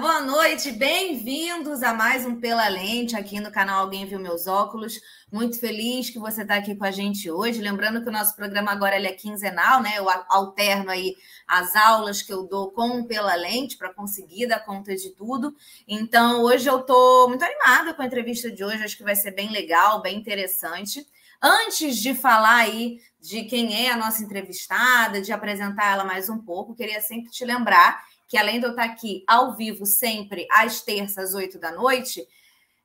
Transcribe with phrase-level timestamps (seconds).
[0.00, 5.00] Boa noite, bem-vindos a mais um Pela Lente aqui no canal Alguém Viu Meus Óculos.
[5.32, 7.62] Muito feliz que você está aqui com a gente hoje.
[7.62, 9.94] Lembrando que o nosso programa agora é quinzenal, né?
[9.96, 11.16] Eu alterno aí
[11.48, 15.56] as aulas que eu dou com o Pela Lente para conseguir dar conta de tudo.
[15.88, 19.30] Então, hoje eu estou muito animada com a entrevista de hoje, acho que vai ser
[19.30, 21.06] bem legal, bem interessante.
[21.42, 26.38] Antes de falar aí de quem é a nossa entrevistada, de apresentar ela mais um
[26.38, 30.80] pouco, queria sempre te lembrar que além de eu estar aqui ao vivo sempre às
[30.80, 32.26] terças, às oito da noite,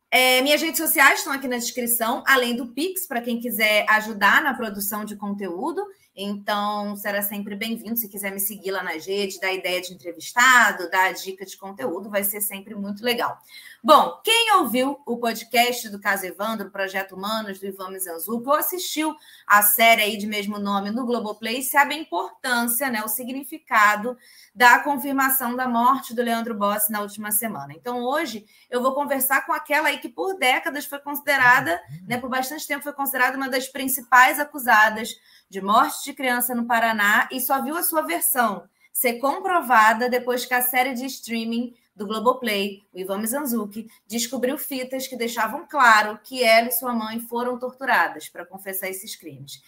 [0.10, 4.44] é, minhas redes sociais estão aqui na descrição, além do Pix, para quem quiser ajudar
[4.44, 5.82] na produção de conteúdo.
[6.16, 7.96] Então, será sempre bem-vindo.
[7.96, 12.10] Se quiser me seguir lá nas redes, dar ideia de entrevistado, dar dica de conteúdo,
[12.10, 13.38] vai ser sempre muito legal.
[13.82, 19.16] Bom, quem ouviu o podcast do Caso Evandro, Projeto Humanos, do Ivan Mizanzuco, ou assistiu
[19.48, 24.18] a série aí de mesmo nome no Globoplay, sabe a importância, né, o significado
[24.54, 27.74] da confirmação da morte do Leandro Bossi na última semana.
[27.74, 32.30] Então, hoje, eu vou conversar com aquela aí que por décadas foi considerada, né, por
[32.30, 35.10] bastante tempo foi considerada uma das principais acusadas
[35.50, 40.46] de morte de criança no Paraná e só viu a sua versão ser comprovada depois
[40.46, 46.20] que a série de streaming do Globoplay, o Ivan Mizanzuki, descobriu fitas que deixavam claro
[46.24, 49.62] que ela e sua mãe foram torturadas para confessar esses crimes.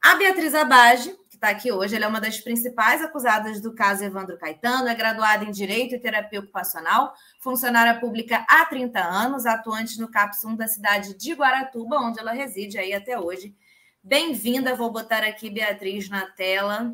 [0.00, 4.04] A Beatriz Abage, que está aqui hoje, ela é uma das principais acusadas do caso
[4.04, 10.00] Evandro Caetano, é graduada em Direito e Terapia Ocupacional, funcionária pública há 30 anos, atuante
[10.00, 13.54] no CAPS 1 da cidade de Guaratuba, onde ela reside aí até hoje
[14.04, 16.92] Bem-vinda, vou botar aqui Beatriz na tela.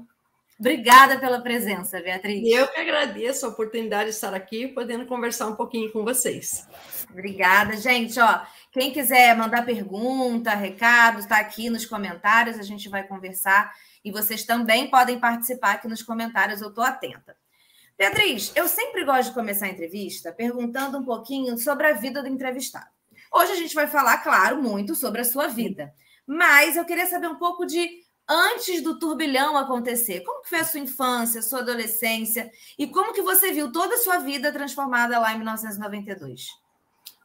[0.60, 2.46] Obrigada pela presença, Beatriz.
[2.46, 6.68] Eu que agradeço a oportunidade de estar aqui, podendo conversar um pouquinho com vocês.
[7.10, 8.20] Obrigada, gente.
[8.20, 13.72] Ó, quem quiser mandar pergunta, recado, está aqui nos comentários, a gente vai conversar.
[14.04, 17.34] E vocês também podem participar aqui nos comentários, eu estou atenta.
[17.96, 22.28] Beatriz, eu sempre gosto de começar a entrevista perguntando um pouquinho sobre a vida do
[22.28, 22.90] entrevistado.
[23.32, 25.94] Hoje a gente vai falar, claro, muito sobre a sua vida.
[26.28, 27.88] Mas eu queria saber um pouco de
[28.28, 30.20] antes do turbilhão acontecer.
[30.20, 33.94] Como que foi a sua infância, a sua adolescência e como que você viu toda
[33.94, 36.48] a sua vida transformada lá em 1992?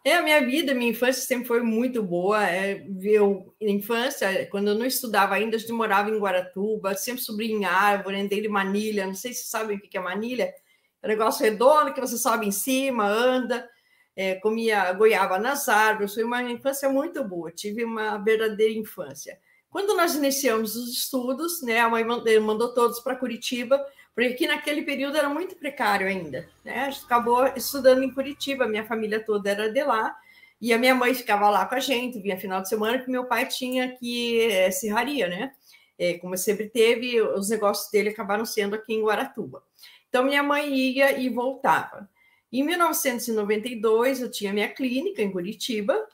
[0.06, 2.50] É, a minha vida, minha infância sempre foi muito boa.
[2.50, 7.52] É, eu, infância, quando eu não estudava ainda, a gente morava em Guaratuba, sempre subi
[7.52, 9.06] em árvore, andei de manilha.
[9.06, 10.54] Não sei se sabem o que é manilha.
[11.02, 13.70] É um negócio redondo que você sobe em cima, anda
[14.16, 19.40] é, comia goiaba nas árvores, foi uma infância muito boa, tive uma verdadeira infância.
[19.70, 24.84] Quando nós iniciamos os estudos, né, a mãe mandou, todos para Curitiba, porque aqui naquele
[24.84, 26.48] período era muito precário ainda.
[26.64, 26.82] Né?
[26.82, 30.16] A gente acabou estudando em Curitiba, minha família toda era de lá,
[30.62, 33.26] e a minha mãe ficava lá com a gente, vinha final de semana, que meu
[33.26, 35.52] pai tinha que é, serraria, né?
[35.98, 39.64] É, como sempre teve, os negócios dele acabaram sendo aqui em Guaratuba.
[40.08, 42.08] Então, minha mãe ia e voltava.
[42.54, 46.08] Em 1992, eu tinha minha clínica em Curitiba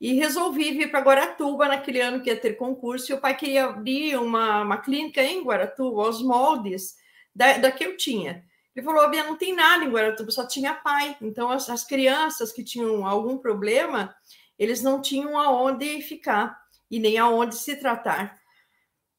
[0.00, 3.12] e resolvi vir para Guaratuba naquele ano que ia ter concurso.
[3.12, 6.96] E o pai queria abrir uma, uma clínica em Guaratuba, aos moldes
[7.36, 8.42] da, da que eu tinha.
[8.74, 11.14] Ele falou: Bia, não tem nada em Guaratuba, só tinha pai.
[11.20, 14.16] Então, as, as crianças que tinham algum problema,
[14.58, 16.58] eles não tinham aonde ficar
[16.90, 18.41] e nem aonde se tratar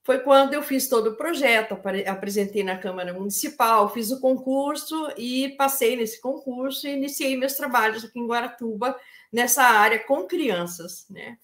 [0.03, 5.55] foi quando eu fiz todo o projeto, apresentei na Câmara Municipal, fiz o concurso e
[5.57, 8.99] passei nesse concurso e iniciei meus trabalhos aqui em Guaratuba,
[9.31, 11.37] nessa área com crianças, né?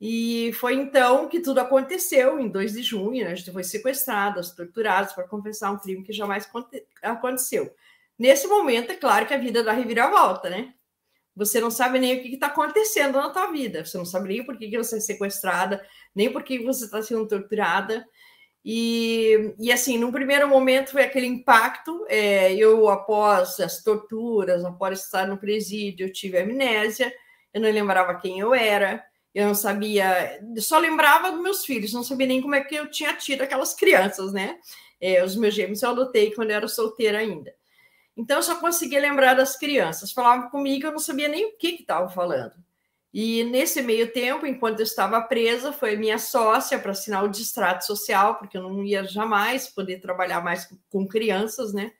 [0.00, 3.32] E foi então que tudo aconteceu, em 2 de junho, né?
[3.32, 6.48] a gente foi sequestradas, torturadas para confessar um crime que jamais
[7.02, 7.74] aconteceu.
[8.16, 10.72] Nesse momento, é claro que a vida dá reviravolta, né?
[11.34, 14.44] Você não sabe nem o que está acontecendo na tua vida, você não sabe nem
[14.44, 18.06] por que, que você é sequestrada, nem porque você está sendo torturada.
[18.64, 22.04] E, e assim, no primeiro momento foi aquele impacto.
[22.08, 27.12] É, eu, após as torturas, após estar no presídio, eu tive amnésia,
[27.52, 29.04] eu não lembrava quem eu era,
[29.34, 32.90] eu não sabia, só lembrava dos meus filhos, não sabia nem como é que eu
[32.90, 34.58] tinha tido aquelas crianças, né?
[35.00, 37.54] É, os meus gêmeos eu adotei quando eu era solteira ainda.
[38.18, 40.10] Então, eu só conseguia lembrar das crianças.
[40.10, 42.52] Falavam comigo, eu não sabia nem o que estavam falando.
[43.12, 47.86] E nesse meio tempo, enquanto eu estava presa, foi minha sócia para assinar o distrato
[47.86, 51.92] social, porque eu não ia jamais poder trabalhar mais com crianças, né?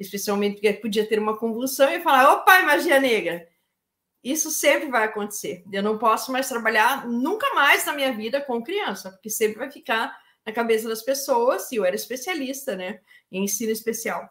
[0.00, 3.48] Especialmente porque podia ter uma convulsão e falar: opa, magia negra!
[4.22, 5.62] Isso sempre vai acontecer.
[5.72, 9.70] Eu não posso mais trabalhar nunca mais na minha vida com criança, porque sempre vai
[9.70, 11.70] ficar na cabeça das pessoas.
[11.70, 13.00] E eu era especialista, né?
[13.30, 14.28] Em ensino especial.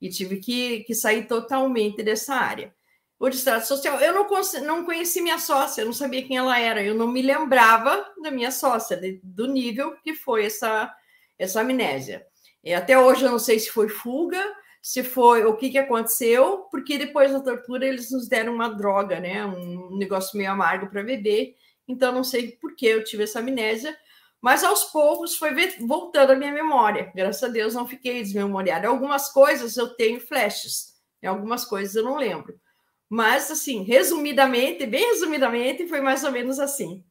[0.00, 2.74] E tive que, que sair totalmente dessa área
[3.22, 4.00] o distrato social.
[4.00, 4.28] Eu não,
[4.64, 8.32] não conheci minha sócia, eu não sabia quem ela era, eu não me lembrava da
[8.32, 10.92] minha sócia, de, do nível que foi essa,
[11.38, 12.26] essa amnésia.
[12.64, 14.44] E até hoje eu não sei se foi fuga,
[14.82, 19.20] se foi o que, que aconteceu, porque depois da tortura eles nos deram uma droga,
[19.20, 19.46] né?
[19.46, 21.54] Um negócio meio amargo para beber.
[21.86, 23.96] Então não sei por que eu tive essa amnésia,
[24.40, 27.12] mas aos poucos foi voltando a minha memória.
[27.14, 28.88] Graças a Deus não fiquei desmemoriada.
[28.88, 31.28] Algumas coisas eu tenho flashes, né?
[31.28, 32.60] algumas coisas eu não lembro.
[33.12, 37.04] Mas assim, resumidamente, bem resumidamente, foi mais ou menos assim.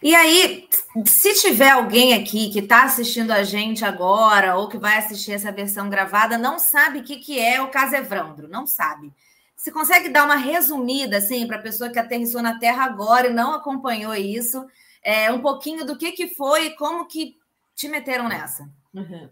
[0.00, 0.68] E aí,
[1.04, 5.50] se tiver alguém aqui que está assistindo a gente agora ou que vai assistir essa
[5.50, 9.12] versão gravada, não sabe o que, que é o caso Evrandro, não sabe.
[9.56, 13.34] Você consegue dar uma resumida, assim, para a pessoa que aterrissou na Terra agora e
[13.34, 14.64] não acompanhou isso,
[15.02, 17.34] é, um pouquinho do que, que foi e como que
[17.74, 18.70] te meteram nessa?
[18.94, 19.28] Uhum.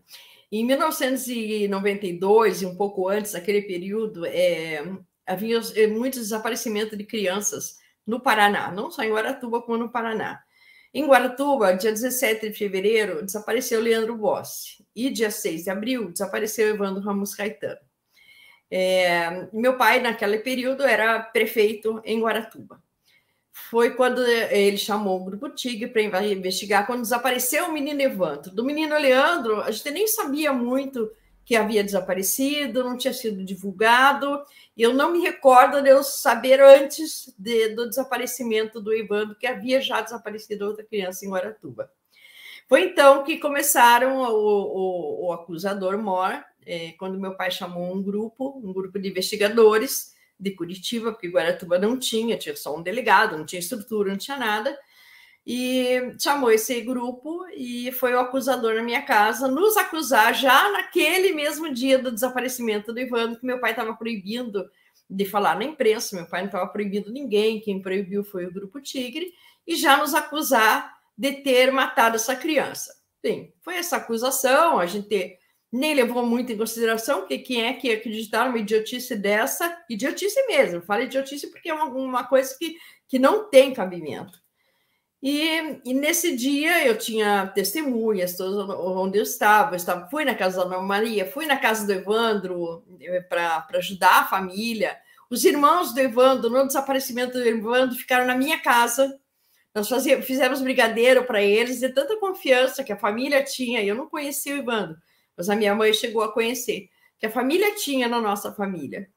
[0.51, 4.83] Em 1992, e um pouco antes, aquele período, é,
[5.27, 10.43] havia é, muitos desaparecimentos de crianças no Paraná, não só em Guaratuba, como no Paraná.
[10.95, 14.87] Em Guaratuba, dia 17 de fevereiro, desapareceu Leandro Bossi.
[14.95, 17.81] E dia 6 de abril, desapareceu Evandro Ramos Caetano.
[18.71, 22.83] É, meu pai, naquele período, era prefeito em Guaratuba.
[23.53, 28.55] Foi quando ele chamou o Grupo Tigre para investigar quando desapareceu o menino Evandro.
[28.55, 31.11] Do menino Leandro, a gente nem sabia muito
[31.45, 34.43] que havia desaparecido, não tinha sido divulgado.
[34.77, 39.81] Eu não me recordo de eu saber antes de, do desaparecimento do Evandro que havia
[39.81, 41.91] já desaparecido outra criança em Guaratuba.
[42.69, 48.03] Foi então que começaram o, o, o acusador Mor, é, quando meu pai chamou um
[48.03, 53.39] grupo, um grupo de investigadores de Curitiba, porque Guaratuba não tinha, tinha só um delegado,
[53.39, 54.77] não tinha estrutura, não tinha nada,
[55.47, 61.33] e chamou esse grupo e foi o acusador na minha casa nos acusar já naquele
[61.33, 64.69] mesmo dia do desaparecimento do Ivano, que meu pai estava proibindo
[65.09, 68.81] de falar na imprensa, meu pai não estava proibindo ninguém, quem proibiu foi o Grupo
[68.81, 69.33] Tigre,
[69.65, 72.93] e já nos acusar de ter matado essa criança.
[73.23, 75.39] Bem, foi essa acusação, a gente
[75.71, 79.81] nem levou muito em consideração, porque quem é que ia acreditar numa idiotice dessa?
[79.89, 82.77] Idiotice mesmo, falo idiotice porque é uma, uma coisa que,
[83.07, 84.45] que não tem cabimento.
[85.29, 89.73] E, e, nesse dia eu tinha testemunhas todas onde eu estava.
[89.73, 93.67] Eu estava fui na casa da Ana Maria, fui na casa do Evandro eh, para
[93.75, 94.97] ajudar a família.
[95.29, 99.19] Os irmãos do Evandro, no desaparecimento do Evandro, ficaram na minha casa.
[99.75, 103.83] Nós fazia, fizemos brigadeiro para eles, de tanta confiança que a família tinha.
[103.83, 104.97] Eu não conhecia o Evandro,
[105.37, 106.89] mas a minha mãe chegou a conhecer,
[107.19, 109.11] que a família tinha na nossa família.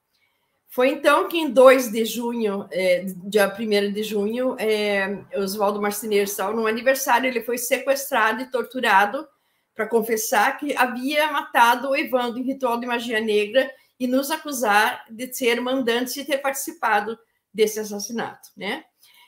[0.69, 6.25] Foi então que em 2 de junho, é, dia 1 de junho, é, Oswaldo Marceneiro
[6.25, 9.27] estava no aniversário, ele foi sequestrado e torturado
[9.73, 13.69] para confessar que havia matado o Evandro em ritual de magia negra
[13.99, 17.17] e nos acusar de ser mandante e ter participado
[17.51, 18.83] desse assassinato, né?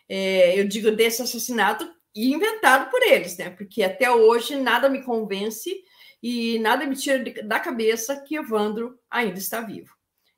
[0.07, 3.49] É, eu digo desse assassinato inventado por eles, né?
[3.49, 5.73] Porque até hoje nada me convence
[6.21, 9.95] e nada me tira da cabeça que Evandro ainda está vivo.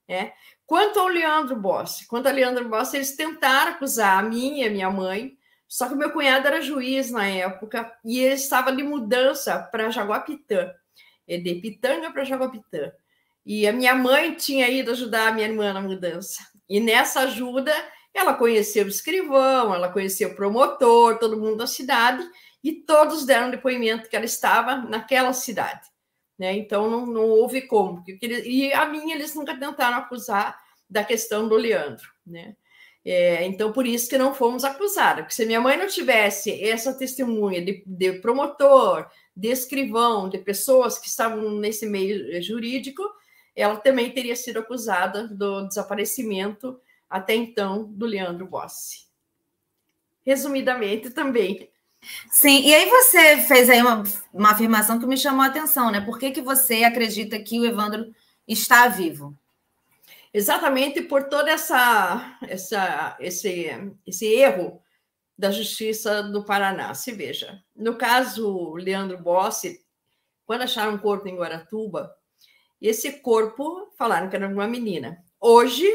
[0.07, 0.33] Né?
[0.65, 4.69] Quanto ao Leandro Bossi, quanto a Leandro Bossi, eles tentaram acusar a mim e a
[4.69, 5.37] minha mãe,
[5.67, 10.71] só que meu cunhado era juiz na época e ele estava de mudança para Jaguapitã,
[11.27, 12.91] de Pitanga para Jaguapitã.
[13.45, 16.41] E a minha mãe tinha ido ajudar a minha irmã na mudança.
[16.69, 17.73] E nessa ajuda,
[18.13, 22.23] ela conheceu o escrivão, ela conheceu o promotor, todo mundo da cidade,
[22.63, 25.81] e todos deram depoimento que ela estava naquela cidade.
[26.37, 26.53] Né?
[26.53, 28.03] Então, não, não houve como.
[28.07, 30.59] E a mim, eles nunca tentaram acusar
[30.89, 32.07] da questão do Leandro.
[32.25, 32.55] Né?
[33.05, 35.23] É, então, por isso que não fomos acusados.
[35.23, 40.97] Porque se minha mãe não tivesse essa testemunha de, de promotor, de escrivão, de pessoas
[40.97, 43.03] que estavam nesse meio jurídico,
[43.55, 46.79] ela também teria sido acusada do desaparecimento
[47.09, 49.05] até então do Leandro Bossi.
[50.25, 51.69] Resumidamente, também
[52.29, 56.01] Sim, e aí você fez aí uma, uma afirmação que me chamou a atenção, né?
[56.01, 58.13] Por que, que você acredita que o Evandro
[58.47, 59.37] está vivo?
[60.33, 63.69] Exatamente por todo essa, essa, esse,
[64.05, 64.81] esse erro
[65.37, 66.93] da Justiça do Paraná.
[66.93, 69.83] Se veja, no caso Leandro Bossi,
[70.45, 72.13] quando acharam um corpo em Guaratuba,
[72.81, 75.23] esse corpo falaram que era uma menina.
[75.39, 75.87] Hoje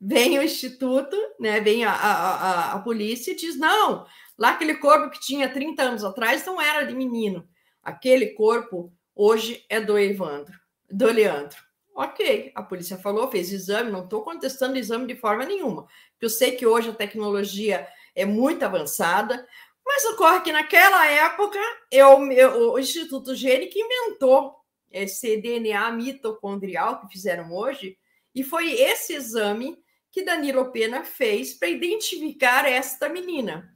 [0.00, 4.06] vem o Instituto, né, vem a, a, a, a polícia e diz: não,
[4.38, 7.48] Lá aquele corpo que tinha 30 anos atrás não era de menino.
[7.82, 10.58] Aquele corpo hoje é do Evandro,
[10.90, 11.58] do Leandro.
[11.94, 15.86] Ok, a polícia falou, fez exame, não estou contestando o exame de forma nenhuma,
[16.24, 17.86] eu sei que hoje a tecnologia
[18.16, 19.46] é muito avançada,
[19.84, 21.58] mas ocorre que naquela época
[21.92, 24.56] eu, eu, o Instituto Gene que inventou
[24.90, 27.98] esse DNA mitocondrial que fizeram hoje,
[28.34, 29.76] e foi esse exame
[30.10, 33.70] que Danilo Pena fez para identificar esta menina.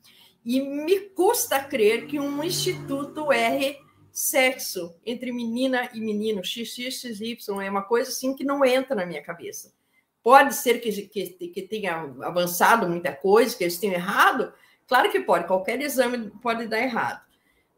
[0.49, 3.79] E me custa crer que um instituto erre
[4.11, 9.23] sexo entre menina e menino, XXY, é uma coisa assim que não entra na minha
[9.23, 9.75] cabeça.
[10.23, 14.51] Pode ser que, que, que tenha avançado muita coisa, que eles tenham errado,
[14.87, 17.21] claro que pode, qualquer exame pode dar errado.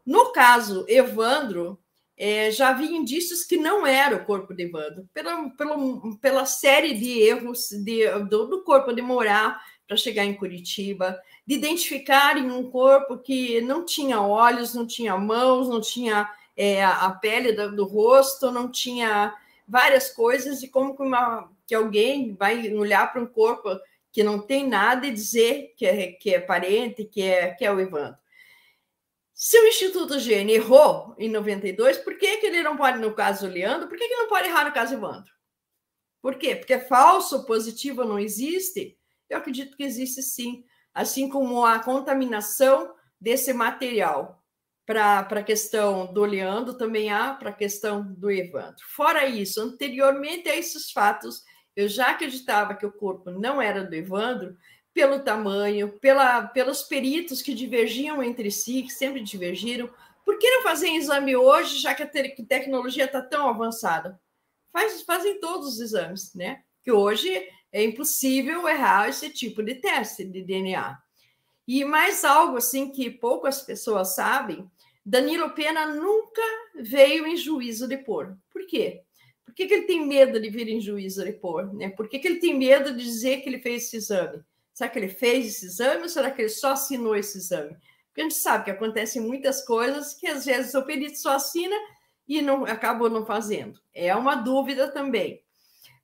[0.05, 1.77] No caso Evandro,
[2.15, 5.75] é, já havia indícios que não era o corpo de Evandro, pela, pela,
[6.21, 11.19] pela série de erros de, do, do corpo demorar para chegar em Curitiba,
[11.51, 17.09] de identificarem um corpo que não tinha olhos, não tinha mãos, não tinha é, a
[17.09, 19.35] pele do, do, rosto, não tinha
[19.67, 23.77] várias coisas, e como que, uma, que alguém vai olhar para um corpo
[24.13, 27.71] que não tem nada e dizer que é, que é parente, que é, que é
[27.73, 28.17] o Evandro.
[29.33, 33.45] Se o Instituto Gene errou em 92, por que, que ele não pode, no caso
[33.45, 35.33] Leandro, por que, que não pode errar no caso Evandro?
[36.21, 36.55] Por quê?
[36.55, 38.97] Porque falso positivo não existe?
[39.29, 44.41] Eu acredito que existe sim, assim como a contaminação desse material
[44.85, 48.83] para a questão do Leandro, também há para a questão do Evandro.
[48.95, 51.43] Fora isso, anteriormente a esses fatos,
[51.75, 54.57] eu já acreditava que o corpo não era do Evandro,
[54.93, 59.89] pelo tamanho, pela, pelos peritos que divergiam entre si, que sempre divergiram.
[60.25, 64.19] Por que não fazer exame hoje, já que a te tecnologia está tão avançada?
[64.71, 66.61] Faz, fazem todos os exames, né?
[66.83, 70.97] Que hoje é impossível errar esse tipo de teste de DNA.
[71.67, 74.69] E mais algo assim que poucas pessoas sabem,
[75.05, 76.41] Danilo Pena nunca
[76.75, 78.35] veio em juízo depor.
[78.51, 79.01] Por quê?
[79.45, 81.73] Por que, que ele tem medo de vir em juízo depor?
[81.73, 81.89] Né?
[81.89, 84.41] Por que, que ele tem medo de dizer que ele fez esse exame?
[84.73, 87.75] Será que ele fez esse exame ou será que ele só assinou esse exame?
[88.07, 91.75] Porque a gente sabe que acontecem muitas coisas que às vezes o perito só assina
[92.27, 93.79] e não acabou não fazendo.
[93.93, 95.41] É uma dúvida também.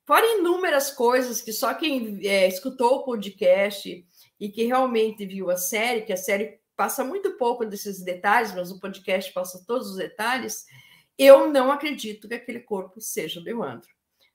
[0.08, 4.06] Fora inúmeras coisas que só quem é, escutou o podcast
[4.40, 8.70] e que realmente viu a série, que a série passa muito pouco desses detalhes, mas
[8.70, 10.64] o podcast passa todos os detalhes,
[11.18, 13.90] eu não acredito que aquele corpo seja do Evandro,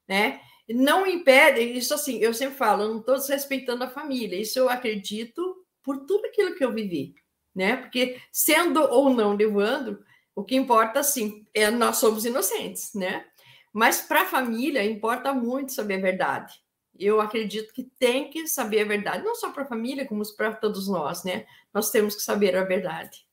[0.07, 0.41] né?
[0.69, 4.69] não impede, isso assim, eu sempre falo, eu não estou desrespeitando a família, isso eu
[4.69, 7.15] acredito por tudo aquilo que eu vivi,
[7.53, 7.77] né?
[7.77, 13.25] Porque sendo ou não levando, o que importa, assim, é nós somos inocentes, né?
[13.73, 16.61] Mas para a família importa muito saber a verdade.
[16.97, 20.53] Eu acredito que tem que saber a verdade, não só para a família, como para
[20.53, 21.47] todos nós, né?
[21.73, 23.25] Nós temos que saber a verdade.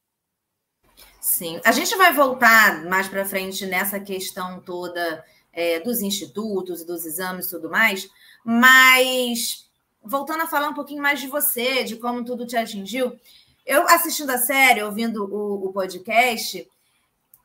[1.21, 7.05] Sim, a gente vai voltar mais para frente nessa questão toda é, dos institutos, dos
[7.05, 8.09] exames e tudo mais,
[8.43, 9.69] mas
[10.03, 13.19] voltando a falar um pouquinho mais de você, de como tudo te atingiu,
[13.67, 16.67] eu assistindo a série, ouvindo o, o podcast,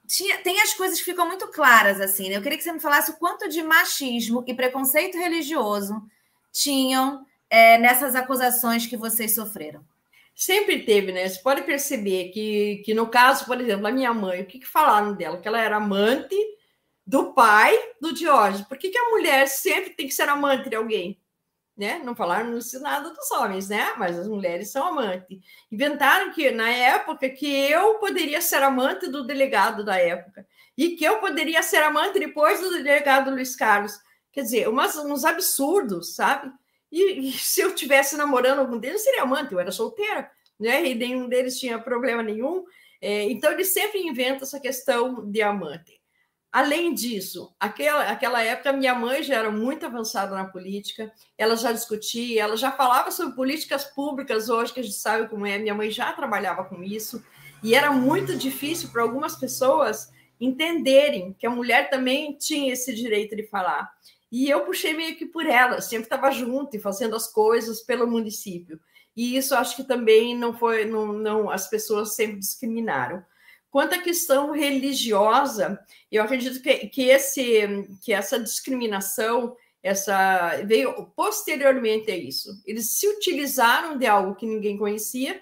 [0.07, 2.37] tinha, tem as coisas que ficam muito claras, assim, né?
[2.37, 6.01] Eu queria que você me falasse o quanto de machismo e preconceito religioso
[6.51, 9.83] tinham é, nessas acusações que vocês sofreram.
[10.35, 11.27] Sempre teve, né?
[11.27, 14.67] Você pode perceber que, que no caso, por exemplo, da minha mãe, o que, que
[14.67, 15.37] falaram dela?
[15.37, 16.35] Que ela era amante
[17.05, 18.67] do pai do Diógenes.
[18.67, 21.17] Por que, que a mulher sempre tem que ser amante de alguém?
[21.77, 21.99] Né?
[22.05, 23.93] Não falaram no nada dos homens, né?
[23.97, 25.39] Mas as mulheres são amantes.
[25.69, 31.03] Inventaram que na época que eu poderia ser amante do delegado da época e que
[31.03, 33.99] eu poderia ser amante depois do delegado Luiz Carlos.
[34.31, 36.51] Quer dizer, umas, uns absurdos, sabe?
[36.91, 40.29] E, e se eu tivesse namorando algum deles, seria amante, eu era solteira,
[40.59, 40.85] né?
[40.85, 42.63] E nenhum deles tinha problema nenhum.
[43.01, 45.94] É, então, ele sempre inventa essa questão de amante.
[46.55, 51.73] Além disso, aquela, aquela época, minha mãe já era muito avançada na política, ela já
[51.73, 55.73] discutia, ela já falava sobre políticas públicas hoje, que a gente sabe como é, minha
[55.73, 57.21] mãe já trabalhava com isso,
[57.61, 60.09] e era muito difícil para algumas pessoas
[60.39, 63.91] entenderem que a mulher também tinha esse direito de falar.
[64.31, 68.07] E eu puxei meio que por ela, sempre estava junto e fazendo as coisas pelo
[68.07, 68.79] município.
[69.13, 73.21] E isso acho que também não foi, não, não as pessoas sempre discriminaram.
[73.75, 75.77] Quanto à questão religiosa,
[76.09, 79.53] eu acredito que, que, esse, que essa discriminação
[79.83, 82.49] essa veio posteriormente a isso.
[82.65, 85.41] Eles se utilizaram de algo que ninguém conhecia,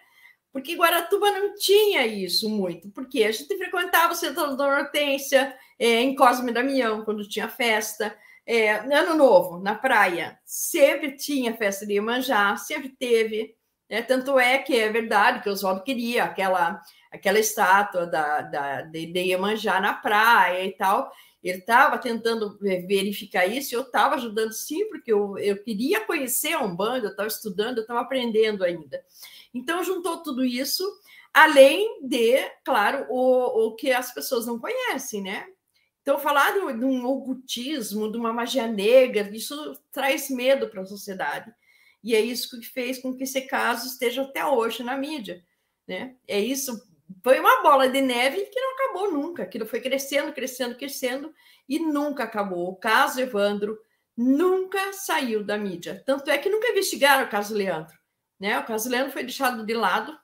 [0.51, 6.01] porque Guaratuba não tinha isso muito, porque a gente frequentava o Centro da Hortência, é,
[6.01, 11.93] em Cosme Damião, quando tinha festa, é, Ano Novo, na praia, sempre tinha festa de
[11.93, 13.55] Iemanjá, sempre teve,
[13.87, 14.01] né?
[14.01, 16.81] tanto é que é verdade que o Oswaldo queria aquela
[17.13, 21.11] aquela estátua da, da, de, de Iemanjá na praia e tal.
[21.43, 26.63] Ele estava tentando verificar isso, eu estava ajudando sim, porque eu, eu queria conhecer a
[26.63, 29.03] Umbanda, eu estava estudando, eu estava aprendendo ainda.
[29.53, 30.83] Então, juntou tudo isso,
[31.33, 35.45] além de, claro, o, o que as pessoas não conhecem, né?
[36.01, 40.85] Então, falar de, de um ocultismo, de uma magia negra, isso traz medo para a
[40.85, 41.53] sociedade.
[42.01, 45.43] E é isso que fez com que esse caso esteja até hoje na mídia.
[45.87, 46.15] Né?
[46.27, 46.81] É isso
[47.23, 49.43] foi uma bola de neve que não acabou nunca.
[49.43, 51.33] Aquilo foi crescendo, crescendo, crescendo
[51.67, 52.69] e nunca acabou.
[52.69, 53.79] O caso Evandro
[54.15, 56.01] nunca saiu da mídia.
[56.05, 57.97] Tanto é que nunca investigaram o caso Leandro.
[58.39, 58.59] Né?
[58.59, 60.17] O caso Leandro foi deixado de lado.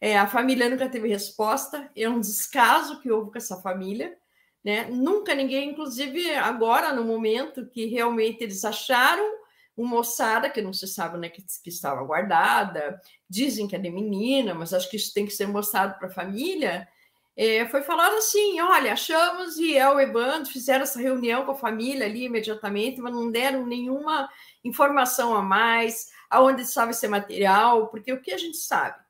[0.00, 1.90] É, a família nunca teve resposta.
[1.96, 4.16] É um descaso que houve com essa família.
[4.62, 4.84] Né?
[4.90, 9.43] Nunca ninguém, inclusive agora, no momento que realmente eles acharam
[9.76, 13.90] uma moçada que não se sabe né, que, que estava guardada, dizem que é de
[13.90, 16.88] menina, mas acho que isso tem que ser mostrado para a família.
[17.36, 21.56] É, foi falado assim: olha, achamos e El e Bando fizeram essa reunião com a
[21.56, 24.28] família ali imediatamente, mas não deram nenhuma
[24.62, 29.02] informação a mais, aonde estava esse material, porque o que a gente sabe?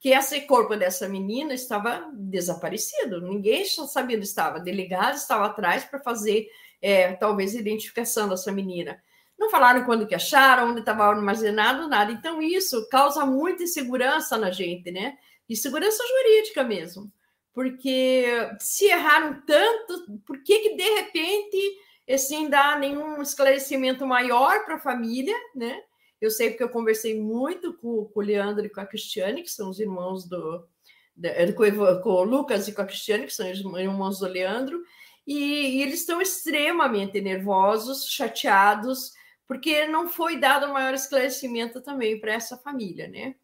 [0.00, 6.00] Que esse corpo dessa menina estava desaparecido, ninguém sabia onde estava, delegado estava atrás para
[6.00, 6.48] fazer
[6.80, 9.02] é, talvez identificação dessa menina.
[9.38, 12.10] Não falaram quando que acharam, onde estava armazenado, nada.
[12.10, 15.16] Então, isso causa muita insegurança na gente, né?
[15.48, 17.12] Insegurança jurídica mesmo.
[17.52, 18.26] Porque
[18.58, 21.78] se erraram tanto, por que, que de repente
[22.08, 25.80] assim dá nenhum esclarecimento maior para a família, né?
[26.20, 29.50] Eu sei porque eu conversei muito com, com, o Leandro e com a Cristiane, que
[29.50, 30.66] são os irmãos do.
[31.14, 34.82] De, com, o Lucas e com a Cristiane, que são os irmãos do Leandro,
[35.26, 39.12] e, e eles estão extremamente nervosos, chateados,
[39.46, 43.34] porque não foi dado maior esclarecimento também para essa família, né?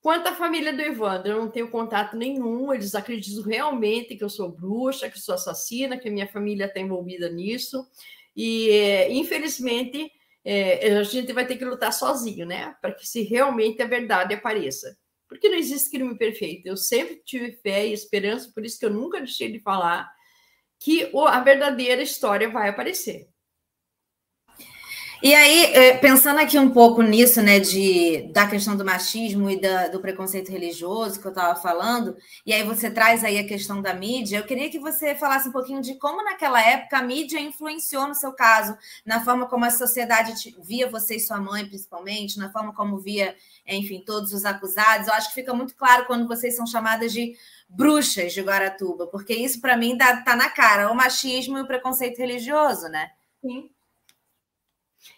[0.00, 4.28] Quanto à família do Evandro, eu não tenho contato nenhum, eles acreditam realmente que eu
[4.28, 7.88] sou bruxa, que eu sou assassina, que a minha família está envolvida nisso,
[8.34, 10.10] e infelizmente
[10.44, 12.74] é, a gente vai ter que lutar sozinho, né?
[12.82, 14.98] Para que se realmente a verdade apareça.
[15.28, 16.66] Porque não existe crime perfeito.
[16.66, 20.10] Eu sempre tive fé e esperança, por isso que eu nunca deixei de falar
[20.80, 23.28] que a verdadeira história vai aparecer.
[25.22, 29.60] E aí, é, pensando aqui um pouco nisso, né, de, da questão do machismo e
[29.60, 33.80] da, do preconceito religioso que eu estava falando, e aí você traz aí a questão
[33.80, 37.38] da mídia, eu queria que você falasse um pouquinho de como naquela época a mídia
[37.38, 38.76] influenciou no seu caso,
[39.06, 43.36] na forma como a sociedade via você e sua mãe, principalmente, na forma como via,
[43.64, 45.06] enfim, todos os acusados.
[45.06, 47.36] Eu acho que fica muito claro quando vocês são chamadas de
[47.68, 52.18] bruxas de Guaratuba, porque isso, para mim, está na cara, o machismo e o preconceito
[52.18, 53.12] religioso, né?
[53.40, 53.70] Sim.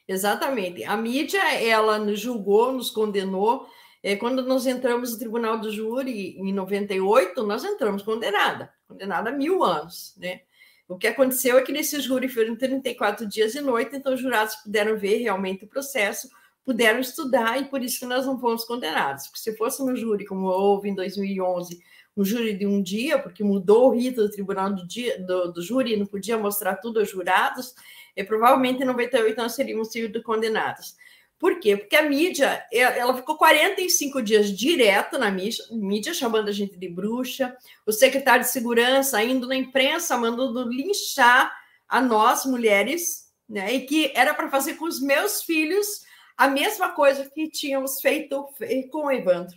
[0.07, 0.85] Exatamente.
[0.85, 3.67] A mídia, ela nos julgou, nos condenou.
[4.03, 9.33] É, quando nós entramos no Tribunal do Júri, em 98, nós entramos condenada, condenada a
[9.33, 10.43] mil anos, né?
[10.87, 14.55] O que aconteceu é que nesse júri foram 34 dias e noite, então os jurados
[14.57, 16.29] puderam ver realmente o processo,
[16.63, 19.27] puderam estudar e por isso que nós não fomos condenados.
[19.27, 21.81] Porque se fosse no júri, como houve em 2011,
[22.17, 25.63] um júri de um dia, porque mudou o rito do tribunal do, dia, do, do
[25.63, 27.75] júri, não podia mostrar tudo aos jurados,
[28.17, 30.97] e provavelmente em 98 nós teríamos sido condenados.
[31.39, 31.77] Por quê?
[31.77, 36.89] Porque a mídia, ela ficou 45 dias direto na mídia, mídia, chamando a gente de
[36.89, 41.55] bruxa, o secretário de segurança indo na imprensa, mandando linchar
[41.89, 43.75] a nós, mulheres, né?
[43.75, 46.03] E que era para fazer com os meus filhos
[46.37, 48.49] a mesma coisa que tínhamos feito
[48.91, 49.57] com o Evandro,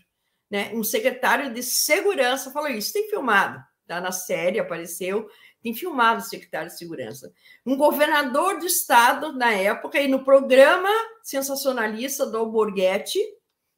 [0.49, 0.71] né?
[0.73, 5.29] Um secretário de segurança falou isso, tem filmado, tá na série, apareceu,
[5.67, 7.33] tem filmado o secretário de segurança.
[7.65, 10.89] Um governador do estado, na época, e no programa
[11.21, 13.19] sensacionalista do Alborguete,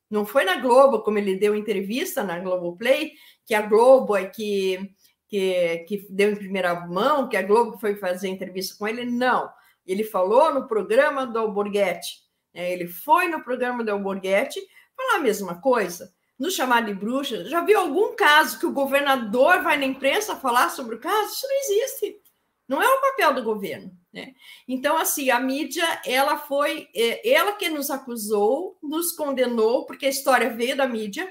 [0.07, 4.91] não foi na Globo, como ele deu entrevista na Globoplay, que a Globo é que,
[5.27, 9.49] que, que deu em primeira mão, que a Globo foi fazer entrevista com ele, não.
[9.83, 12.19] Ele falou no programa do Alborguete.
[12.53, 12.71] Né?
[12.71, 14.59] Ele foi no programa do Alborguete
[14.95, 17.43] falar a mesma coisa nos chamar de bruxa.
[17.45, 21.33] Já viu algum caso que o governador vai na imprensa falar sobre o caso?
[21.33, 22.21] Isso não existe.
[22.67, 23.91] Não é o papel do governo.
[24.13, 24.33] Né?
[24.67, 30.09] Então, assim, a mídia, ela foi, é, ela que nos acusou, nos condenou, porque a
[30.09, 31.29] história veio da mídia.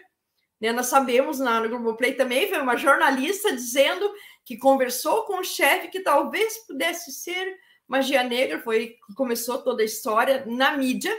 [0.61, 0.73] Né?
[0.73, 4.13] Nós sabemos, na no Globoplay também, veio uma jornalista dizendo
[4.45, 9.87] que conversou com o chefe que talvez pudesse ser magia negra, foi começou toda a
[9.87, 11.17] história na mídia,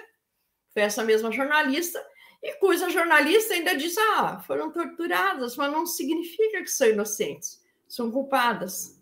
[0.72, 2.00] foi essa mesma jornalista,
[2.42, 8.12] e cuja jornalista ainda diz: ah, foram torturadas, mas não significa que são inocentes, são
[8.12, 9.00] culpadas.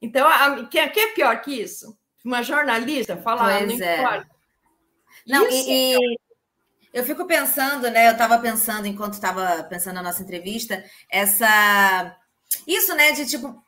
[0.00, 1.96] Então, a, que, que é pior que isso?
[2.24, 4.00] Uma jornalista falar, pois não é.
[4.00, 4.30] importa.
[5.26, 6.18] Não, isso e, e,
[6.92, 8.08] eu fico pensando, né?
[8.08, 12.16] Eu estava pensando, enquanto estava pensando na nossa entrevista, essa.
[12.66, 13.62] Isso, né, de tipo,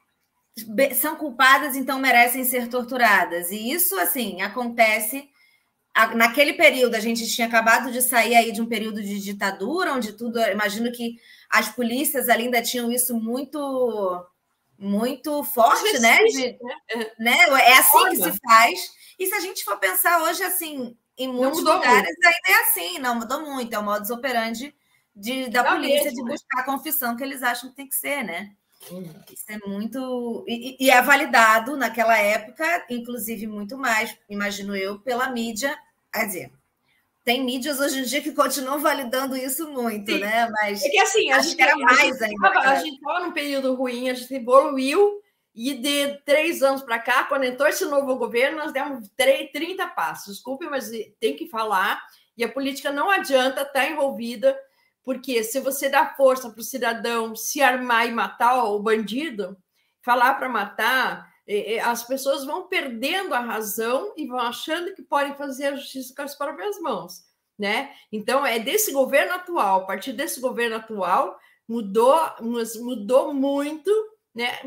[0.94, 3.50] são culpadas, então merecem ser torturadas.
[3.50, 5.28] E isso, assim, acontece
[6.14, 10.12] naquele período, a gente tinha acabado de sair aí de um período de ditadura, onde
[10.12, 14.26] tudo, imagino que as polícias ainda tinham isso muito
[14.78, 16.18] muito forte, né?
[16.24, 17.10] De, né?
[17.18, 17.36] né?
[17.62, 18.10] É assim Olha.
[18.10, 18.90] que se faz.
[19.18, 22.26] E se a gente for pensar hoje, assim, em muitos lugares muito.
[22.26, 24.74] ainda é assim, não mudou muito, é o modus operandi
[25.14, 26.30] de, da tá polícia mesmo, de né?
[26.32, 28.52] buscar a confissão que eles acham que tem que ser, né?
[29.32, 30.44] Isso é muito.
[30.46, 35.76] E, e, é validado naquela época, inclusive muito mais, imagino eu, pela mídia.
[36.16, 36.52] Quer dizer,
[37.24, 40.20] tem mídias hoje em dia que continuam validando isso muito, Sim.
[40.20, 40.48] né?
[40.50, 42.24] Mas é que assim, a gente era mais ainda.
[42.60, 45.20] A gente estava num período ruim, a gente evoluiu,
[45.54, 50.34] e de três anos para cá, quando entrou esse novo governo, nós demos 30 passos.
[50.34, 52.02] Desculpe, mas tem que falar,
[52.36, 54.56] e a política não adianta estar tá envolvida
[55.06, 59.56] porque se você dá força para o cidadão se armar e matar o bandido,
[60.02, 61.32] falar para matar,
[61.84, 66.22] as pessoas vão perdendo a razão e vão achando que podem fazer a justiça com
[66.22, 67.22] as próprias mãos,
[67.58, 67.94] né?
[68.10, 73.90] Então é desse governo atual, a partir desse governo atual mudou, mudou muito,
[74.34, 74.60] né?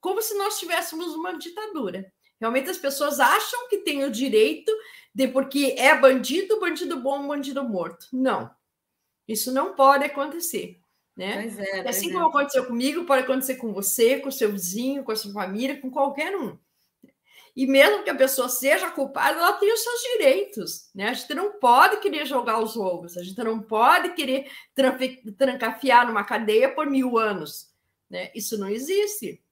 [0.00, 2.12] Como se nós tivéssemos uma ditadura.
[2.38, 4.70] Realmente as pessoas acham que têm o direito
[5.14, 8.06] de porque é bandido, bandido bom, bandido morto.
[8.12, 8.50] Não,
[9.26, 10.78] isso não pode acontecer.
[11.16, 11.42] Né?
[11.42, 12.28] Pois é, assim como é.
[12.28, 16.36] aconteceu comigo, pode acontecer com você, com seu vizinho, com a sua família, com qualquer
[16.36, 16.58] um.
[17.56, 20.90] E mesmo que a pessoa seja culpada, ela tem os seus direitos.
[20.94, 21.08] Né?
[21.08, 24.50] A gente não pode querer jogar os ovos, a gente não pode querer
[25.38, 27.72] trancafiar numa cadeia por mil anos.
[28.10, 28.30] Né?
[28.34, 29.42] Isso não existe.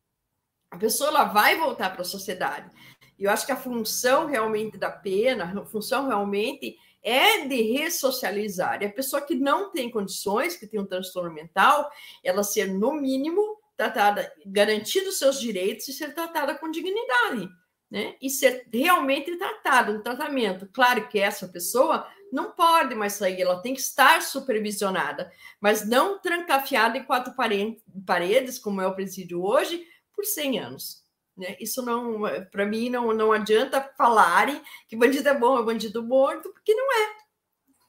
[0.70, 2.70] A pessoa ela vai voltar para a sociedade.
[3.18, 8.83] E eu acho que a função realmente da pena, a função realmente é de ressocializar.
[8.83, 11.90] E a pessoa que não tem condições, que tem um transtorno mental,
[12.25, 17.49] ela ser, no mínimo, tratada, garantido seus direitos e ser tratada com dignidade,
[17.90, 18.17] né?
[18.23, 20.69] E ser realmente tratada, um tratamento.
[20.73, 26.19] Claro que essa pessoa não pode mais sair, ela tem que estar supervisionada, mas não
[26.19, 31.04] trancafiada em quatro paredes, como é o presídio hoje, por 100 anos.
[31.37, 31.57] Né?
[31.61, 36.51] Isso não, para mim, não, não adianta falarem que bandido é bom, é bandido morto,
[36.53, 37.25] porque não é.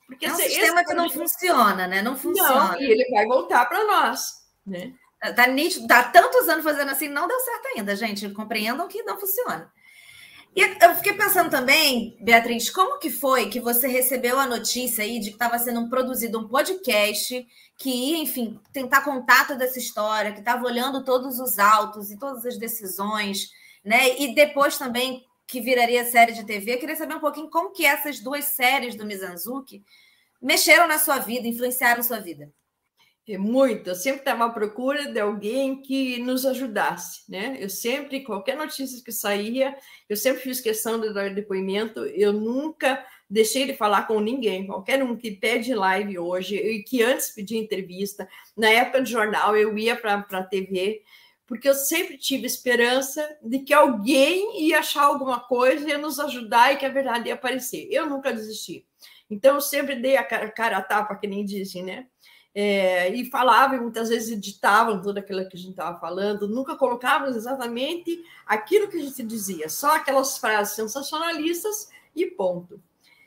[0.07, 2.01] Porque é um sistema que não funciona, né?
[2.01, 2.73] Não funciona.
[2.73, 4.93] Não, e ele vai voltar para nós, né?
[5.35, 8.29] Tá nítido, tá tantos anos fazendo assim, não deu certo ainda, gente.
[8.29, 9.71] Compreendam que não funciona.
[10.55, 15.19] E eu fiquei pensando também, Beatriz, como que foi que você recebeu a notícia aí
[15.19, 17.45] de que estava sendo produzido um podcast
[17.77, 22.17] que ia, enfim, tentar contar toda essa história, que estava olhando todos os autos e
[22.17, 23.49] todas as decisões,
[23.83, 24.17] né?
[24.17, 26.75] E depois também que viraria série de TV.
[26.75, 29.83] Eu queria saber um pouquinho como que essas duas séries do Mizanzuki
[30.41, 32.49] mexeram na sua vida, influenciaram sua vida.
[33.27, 33.89] É muito.
[33.89, 37.57] Eu sempre estava à procura de alguém que nos ajudasse, né?
[37.59, 39.75] Eu sempre, qualquer notícia que saía,
[40.07, 42.05] eu sempre fiz questão de dar depoimento.
[42.05, 44.67] Eu nunca deixei de falar com ninguém.
[44.67, 49.57] Qualquer um que pede live hoje e que antes pedia entrevista, na época do jornal
[49.57, 51.01] eu ia para a TV,
[51.47, 56.73] porque eu sempre tive esperança de que alguém ia achar alguma coisa, ia nos ajudar
[56.73, 57.87] e que a verdade ia aparecer.
[57.89, 58.85] Eu nunca desisti.
[59.29, 62.05] Então eu sempre dei a cara, cara a tapa, que nem dizem, né?
[62.57, 67.27] É, e falavam, muitas vezes editavam tudo aquilo que a gente estava falando, nunca colocavam
[67.27, 72.81] exatamente aquilo que a gente dizia, só aquelas frases sensacionalistas e ponto.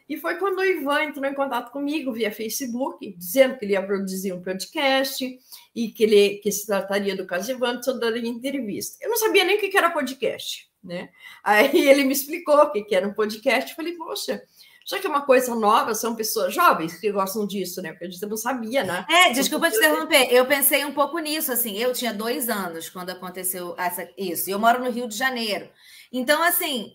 [0.08, 3.82] E foi quando o Ivan entrou em contato comigo via Facebook, dizendo que ele ia
[3.82, 5.38] produzir um podcast
[5.74, 8.96] e que ele que se trataria do caso Ivan, só daria entrevista.
[9.02, 11.10] Eu não sabia nem o que era podcast, né?
[11.44, 13.74] Aí ele me explicou o que era um podcast.
[13.74, 14.42] Falei, poxa,
[14.88, 17.90] já que é uma coisa nova, são pessoas jovens que gostam disso, né?
[17.90, 19.04] Porque a gente não sabia, né?
[19.10, 20.32] É, desculpa te interromper.
[20.32, 21.76] Eu pensei um pouco nisso, assim.
[21.76, 24.48] Eu tinha dois anos quando aconteceu essa, isso.
[24.48, 25.68] E eu moro no Rio de Janeiro.
[26.10, 26.94] Então, assim,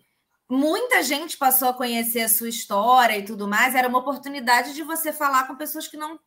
[0.50, 3.76] muita gente passou a conhecer a sua história e tudo mais.
[3.76, 6.20] Era uma oportunidade de você falar com pessoas que não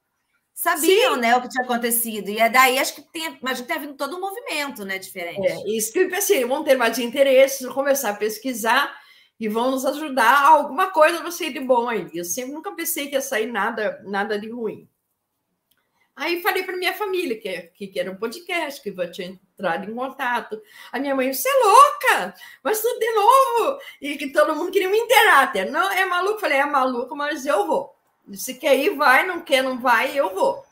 [0.55, 1.21] sabiam, Sim.
[1.21, 2.31] né, o que tinha acontecido.
[2.31, 5.45] E é daí acho que tem, mas tem vindo todo um movimento, né, diferente.
[5.45, 9.05] É, isso que eu pensei, vão ter mais interesse, começar a pesquisar
[9.39, 12.09] e vão nos ajudar alguma coisa vai sair de bom aí.
[12.15, 14.89] Eu sempre nunca pensei que ia sair nada, nada de ruim.
[16.17, 19.95] Aí falei para minha família que, que, era um podcast, que eu tinha entrado em
[19.95, 20.59] contato.
[20.91, 23.79] A minha mãe, você é louca, mas tudo de novo.
[24.01, 25.67] E que todo mundo queria me inteirar até.
[25.67, 26.41] Não, é maluco?
[26.41, 27.95] Falei, é maluco, mas eu vou.
[28.33, 30.66] Se quer ir, vai, não quer, não vai, eu vou.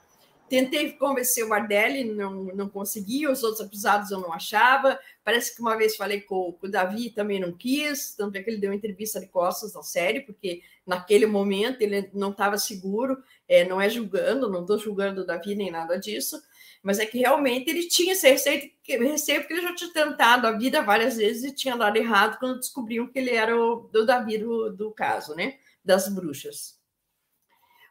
[0.49, 4.99] Tentei convencer o Bardelli, não, não consegui, os outros acusados eu não achava.
[5.25, 8.51] Parece que uma vez falei com, com o Davi também não quis, tanto é que
[8.51, 13.65] ele deu entrevista de costas na série, porque naquele momento ele não estava seguro, é,
[13.65, 16.39] não é julgando, não estou julgando o Davi nem nada disso,
[16.83, 20.53] mas é que realmente ele tinha esse receio, receio porque ele já tinha tentado a
[20.53, 24.71] vida várias vezes e tinha dado errado quando descobriam que ele era o Davi do,
[24.71, 25.57] do caso, né?
[25.83, 26.84] Das bruxas.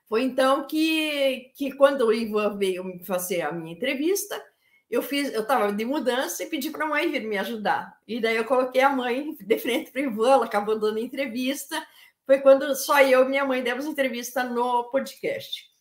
[0.08, 4.42] Foi então que, que quando o Ivan veio fazer a minha entrevista,
[4.89, 7.98] eu fiz, eu estava de mudança e pedi para a mãe vir me ajudar.
[8.08, 11.84] E daí eu coloquei a mãe de frente para o Ivan, ela acabou dando entrevista.
[12.26, 15.74] Foi quando só eu e minha mãe demos entrevista no podcast.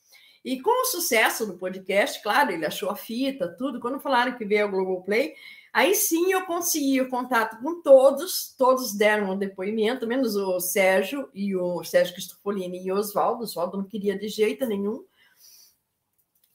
[0.45, 3.81] E com o sucesso do podcast, claro, ele achou a fita, tudo.
[3.81, 5.35] Quando falaram que veio ao Globoplay,
[5.73, 11.31] aí sim eu consegui o contato com todos, todos deram um depoimento, menos o Sérgio
[11.33, 13.45] e o Sérgio Cristofolini e o Oswaldo.
[13.45, 15.05] Oswaldo não queria de jeito nenhum.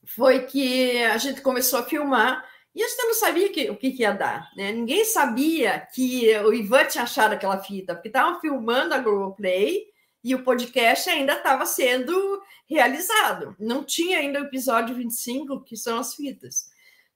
[0.05, 2.45] Foi que a gente começou a filmar
[2.77, 4.51] e a gente não sabia que, o que, que ia dar.
[4.55, 4.71] Né?
[4.71, 9.87] Ninguém sabia que o Ivan tinha achado aquela fita, porque estavam filmando a Globoplay
[10.23, 13.55] e o podcast ainda estava sendo realizado.
[13.59, 16.69] Não tinha ainda o episódio 25, que são as fitas.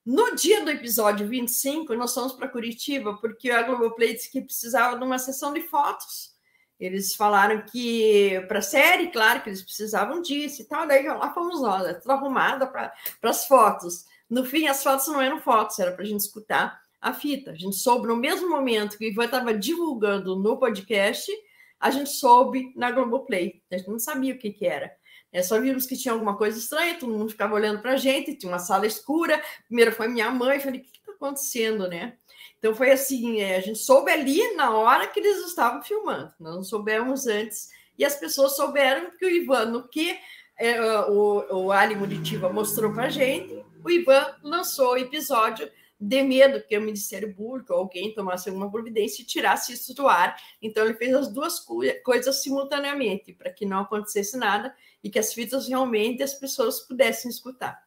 [0.04, 4.98] No dia do episódio 25, nós fomos para Curitiba, porque a Globoplay disse que precisava
[4.98, 6.32] de uma sessão de fotos.
[6.80, 10.88] Eles falaram que para a série, claro que eles precisavam disso e tal.
[10.88, 11.94] Daí lá fomos nós, né?
[11.94, 14.06] tudo arrumada para as fotos.
[14.28, 17.52] No fim, as fotos não eram fotos, era para a gente escutar a fita.
[17.52, 21.32] A gente soube no mesmo momento que o Ivan estava divulgando no podcast,
[21.80, 23.62] a gente soube na Globoplay.
[23.72, 24.92] A gente não sabia o que, que era.
[25.32, 28.36] É, só vimos que tinha alguma coisa estranha, todo mundo ficava olhando para a gente,
[28.36, 29.42] tinha uma sala escura.
[29.66, 32.18] Primeiro foi minha mãe, falei, o que está acontecendo, né?
[32.60, 36.56] Então foi assim, é, a gente soube ali na hora que eles estavam filmando, nós
[36.56, 40.18] não soubemos antes, e as pessoas souberam que o Ivan, no que
[40.60, 46.24] é, o, o Ali Muritiba mostrou para a gente, o Ivan lançou o episódio de
[46.24, 50.36] medo que o Ministério Público ou alguém tomasse alguma providência e tirasse isso do ar.
[50.60, 51.64] Então, ele fez as duas
[52.04, 57.30] coisas simultaneamente, para que não acontecesse nada e que as fitas realmente as pessoas pudessem
[57.30, 57.82] escutar.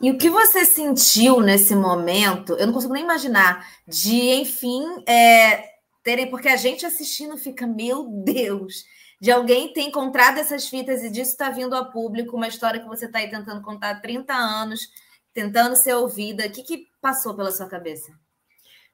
[0.00, 2.54] E o que você sentiu nesse momento?
[2.54, 8.04] Eu não consigo nem imaginar de, enfim, é, terem, porque a gente assistindo fica, meu
[8.08, 8.84] Deus,
[9.20, 12.88] de alguém ter encontrado essas fitas e disso está vindo a público, uma história que
[12.88, 14.88] você está aí tentando contar há 30 anos,
[15.32, 16.46] tentando ser ouvida.
[16.46, 18.12] O que, que passou pela sua cabeça?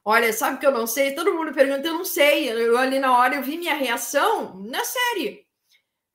[0.05, 1.13] Olha, sabe que eu não sei?
[1.13, 2.49] Todo mundo pergunta, eu não sei.
[2.49, 5.42] Eu ali na hora eu vi minha reação na série.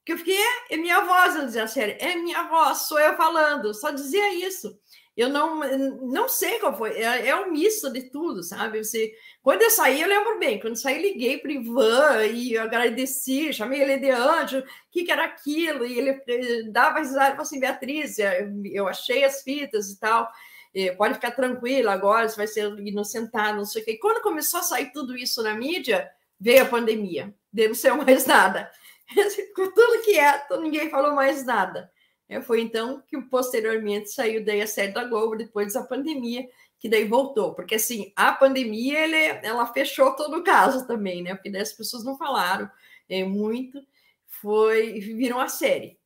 [0.09, 2.99] Que eu fiquei, é, é minha voz, eu dizia a série, é minha voz, sou
[2.99, 4.75] eu falando, só dizia isso.
[5.15, 5.61] Eu não,
[6.01, 8.83] não sei qual foi, é, é um misto de tudo, sabe?
[8.83, 13.53] Você, quando eu saí, eu lembro bem, quando eu saí, liguei para Ivan e agradeci,
[13.53, 15.85] chamei ele de anjo, o que, que era aquilo?
[15.85, 20.27] E ele eh, dava risada, falou assim, Beatriz, eh, eu achei as fitas e tal,
[20.75, 23.91] eh, pode ficar tranquila agora, você vai ser inocentado, não sei o quê.
[23.91, 28.25] E quando começou a sair tudo isso na mídia, veio a pandemia, não sei mais
[28.25, 28.71] nada.
[29.35, 31.91] Ficou tudo quieto, ninguém falou mais nada.
[32.29, 36.47] É, foi então que posteriormente saiu daí a série da Globo, depois da pandemia,
[36.79, 37.55] que daí voltou.
[37.55, 41.35] Porque assim, a pandemia ele, ela fechou todo o caso também, né?
[41.35, 42.71] Porque daí as pessoas não falaram
[43.09, 43.83] é, muito,
[44.27, 45.99] foi viram a série.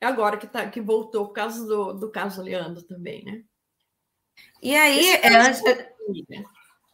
[0.00, 3.42] É agora que, tá, que voltou por causa do, do caso Leandro também, né?
[4.62, 5.52] E aí, é,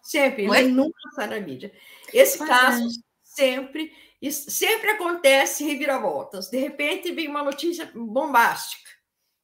[0.03, 1.72] sempre, ele nunca sai na mídia.
[2.12, 2.90] Esse pois caso é.
[3.22, 6.48] sempre isso sempre acontece reviravoltas.
[6.48, 8.88] De repente vem uma notícia bombástica,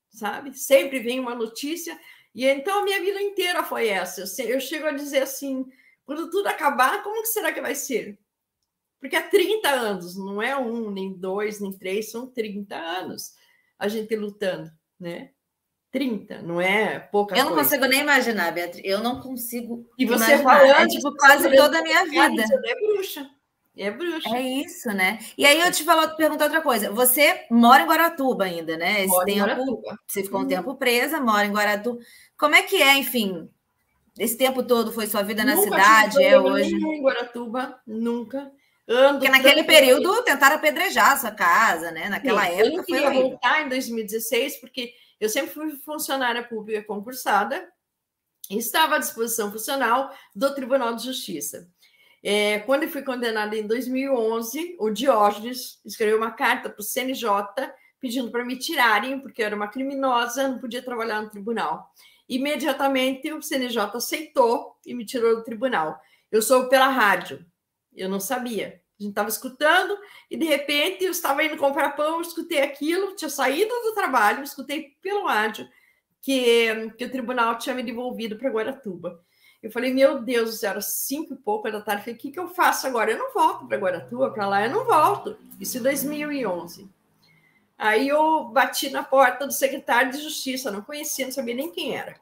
[0.09, 0.57] sabe?
[0.57, 1.99] Sempre vem uma notícia.
[2.33, 4.23] E então a minha vida inteira foi essa.
[4.43, 5.67] Eu chego a dizer assim:
[6.07, 8.17] quando tudo acabar, como que será que vai ser?
[9.01, 13.35] Porque há 30 anos, não é um, nem dois, nem três, são 30 anos
[13.79, 15.31] a gente lutando, né?
[15.91, 17.71] 30, não é pouca Eu não coisa.
[17.71, 18.85] consigo nem imaginar, Beatriz.
[18.85, 19.89] Eu não consigo.
[19.99, 20.61] E você imaginar.
[20.61, 20.81] falando.
[20.83, 22.47] É tipo quase toda a minha vida.
[22.47, 23.38] Você é bruxa.
[23.79, 24.37] É bruxa.
[24.37, 25.21] É isso, né?
[25.39, 26.91] E aí eu te falo, pergunto outra coisa.
[26.91, 29.05] Você mora em Guaratuba ainda, né?
[29.05, 30.49] Esse tempo, você ficou um uhum.
[30.49, 32.01] tempo presa, mora em Guaratuba.
[32.37, 33.49] Como é que é, enfim?
[34.19, 36.25] Esse tempo todo foi sua vida na nunca cidade?
[36.25, 36.75] É hoje?
[36.75, 38.51] Em Guaratuba, nunca.
[38.89, 42.09] Ando Porque naquele período tentaram apedrejar a sua casa, né?
[42.09, 42.77] Naquela Sim, época.
[42.79, 47.69] Eu queria voltar em 2016, porque eu sempre fui funcionária pública concursada
[48.51, 51.69] e estava à disposição funcional do Tribunal de Justiça.
[52.23, 57.27] É, quando eu fui condenada em 2011, o Diógenes escreveu uma carta para o CNJ
[58.01, 61.93] pedindo para me tirarem, porque eu era uma criminosa, não podia trabalhar no tribunal.
[62.29, 66.01] Imediatamente o CNJ aceitou e me tirou do tribunal.
[66.31, 67.45] Eu sou pela rádio,
[67.95, 68.81] eu não sabia.
[68.99, 69.97] A gente estava escutando
[70.31, 74.97] e de repente eu estava indo comprar pão, escutei aquilo, tinha saído do trabalho, escutei
[75.01, 75.69] pelo rádio
[76.21, 79.25] que, que o tribunal tinha me devolvido para Guaratuba.
[79.63, 82.03] Eu falei, meu Deus, era cinco e pouco da tarde.
[82.03, 83.11] Falei, o que, que eu faço agora?
[83.11, 85.37] Eu não volto para Guaratuba, para lá, eu não volto.
[85.61, 86.89] Isso em 2011.
[87.77, 91.97] Aí eu bati na porta do secretário de Justiça, não conhecia, não sabia nem quem
[91.97, 92.17] era.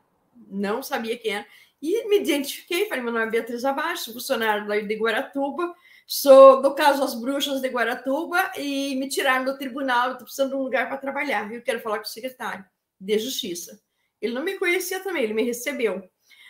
[0.49, 1.47] Não sabia quem era.
[1.81, 5.75] E me identifiquei, falei, meu nome é Beatriz Abaixo, funcionário de Guaratuba,
[6.07, 10.57] sou do caso As Bruxas de Guaratuba e me tiraram do tribunal, estou precisando de
[10.57, 11.53] um lugar para trabalhar.
[11.53, 12.65] Eu quero falar com o secretário
[12.99, 13.81] de Justiça.
[14.21, 16.09] Ele não me conhecia também, ele me recebeu.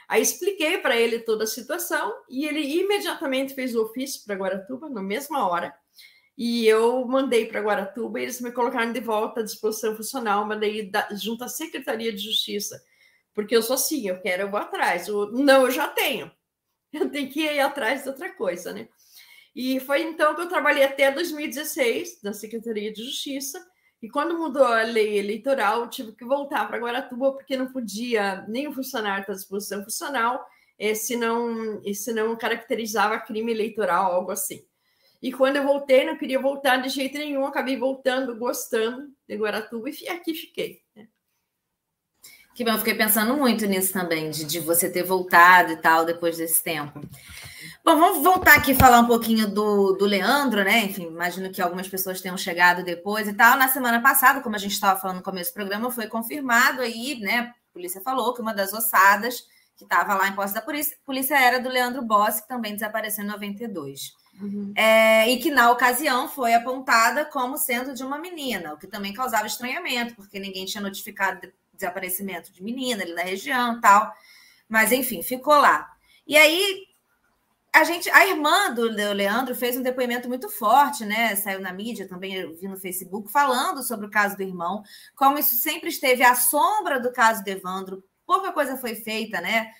[0.08, 4.88] Aí expliquei para ele toda a situação e ele imediatamente fez o ofício para Guaratuba,
[4.88, 5.74] na mesma hora,
[6.38, 10.90] e eu mandei para Guaratuba e eles me colocaram de volta à disposição funcional, mandei
[11.12, 12.80] junto à Secretaria de Justiça,
[13.34, 15.08] porque eu sou assim, eu quero, eu vou atrás.
[15.08, 16.30] Não, eu já tenho.
[16.92, 18.88] Eu tenho que ir atrás de outra coisa, né?
[19.54, 23.58] E foi então que eu trabalhei até 2016 na Secretaria de Justiça.
[24.02, 28.68] E quando mudou a lei eleitoral, tive que voltar para Guaratuba, porque não podia nem
[28.68, 30.46] o funcionário estar à disposição funcional,
[30.78, 34.64] eh, se, não, se não caracterizava crime eleitoral, algo assim.
[35.22, 39.88] E quando eu voltei, não queria voltar de jeito nenhum, acabei voltando, gostando de Guaratuba
[39.88, 40.82] e aqui fiquei.
[40.94, 41.08] Né?
[42.54, 46.04] Que bom, eu fiquei pensando muito nisso também, de, de você ter voltado e tal
[46.04, 47.00] depois desse tempo.
[47.84, 50.84] Bom, vamos voltar aqui e falar um pouquinho do, do Leandro, né?
[50.84, 53.56] Enfim, imagino que algumas pessoas tenham chegado depois e tal.
[53.56, 57.18] Na semana passada, como a gente estava falando no começo do programa, foi confirmado aí,
[57.20, 57.54] né?
[57.70, 61.38] A polícia falou que uma das ossadas que estava lá em posse da polícia, polícia
[61.38, 64.14] era do Leandro Bossi, que também desapareceu em 92.
[64.40, 64.72] Uhum.
[64.74, 69.12] É, e que na ocasião foi apontada como sendo de uma menina, o que também
[69.12, 74.12] causava estranhamento, porque ninguém tinha notificado de desaparecimento de menina ali na região tal.
[74.68, 75.90] Mas enfim, ficou lá.
[76.26, 76.86] E aí
[77.76, 81.36] a gente, a irmã do Leandro fez um depoimento muito forte, né?
[81.36, 84.82] Saiu na mídia também, eu vi no Facebook, falando sobre o caso do irmão,
[85.14, 89.70] como isso sempre esteve à sombra do caso do Evandro, pouca coisa foi feita, né?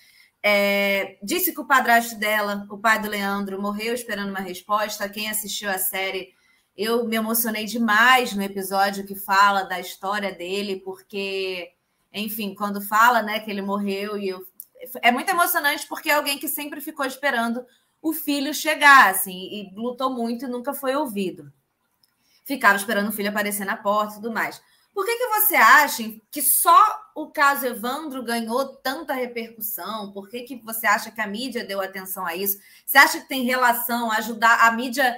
[0.43, 5.09] É, disse que o padrasto dela, o pai do Leandro, morreu esperando uma resposta.
[5.09, 6.35] Quem assistiu a série,
[6.77, 11.73] eu me emocionei demais no episódio que fala da história dele, porque,
[12.13, 14.47] enfim, quando fala, né, que ele morreu e eu,
[15.01, 17.65] é muito emocionante porque é alguém que sempre ficou esperando
[18.01, 21.53] o filho chegar, assim, e lutou muito e nunca foi ouvido.
[22.45, 24.61] Ficava esperando o filho aparecer na porta e tudo mais.
[24.97, 26.75] Por que, que você acha que só
[27.15, 30.11] o caso Evandro ganhou tanta repercussão?
[30.11, 32.59] Por que, que você acha que a mídia deu atenção a isso?
[32.87, 35.15] Você acha que tem relação ajudar a mídia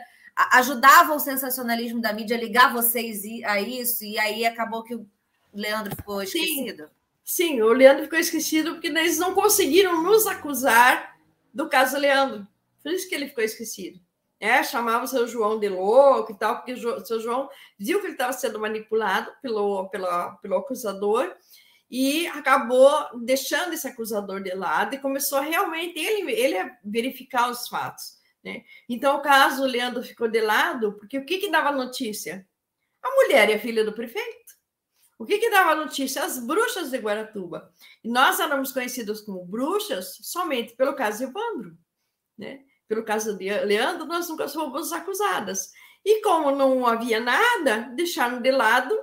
[0.50, 5.06] ajudava o sensacionalismo da mídia a ligar vocês a isso e aí acabou que o
[5.52, 6.90] Leandro ficou esquecido?
[7.24, 11.16] Sim, sim o Leandro ficou esquecido porque eles não conseguiram nos acusar
[11.52, 12.46] do caso Leandro.
[12.88, 14.00] Por isso que ele ficou esquecido
[14.40, 17.48] é, chamava o seu João de louco e tal, porque o seu João
[17.78, 21.34] viu que ele estava sendo manipulado pelo, pelo, acusador
[21.90, 27.66] e acabou deixando esse acusador de lado e começou realmente ele, ele a verificar os
[27.66, 28.18] fatos.
[28.44, 28.64] Né?
[28.88, 32.46] Então, o caso o Leandro ficou de lado, porque o que, que dava notícia?
[33.02, 34.56] A mulher e a filha do prefeito.
[35.18, 36.22] O que, que dava notícia?
[36.22, 37.72] As bruxas de Guaratuba.
[38.04, 41.76] E nós éramos conhecidos como bruxas somente pelo caso Evandro.
[42.36, 42.60] Né?
[42.88, 45.70] Pelo caso de Leandro, nós nunca fomos acusadas.
[46.04, 48.98] E como não havia nada, deixaram de lado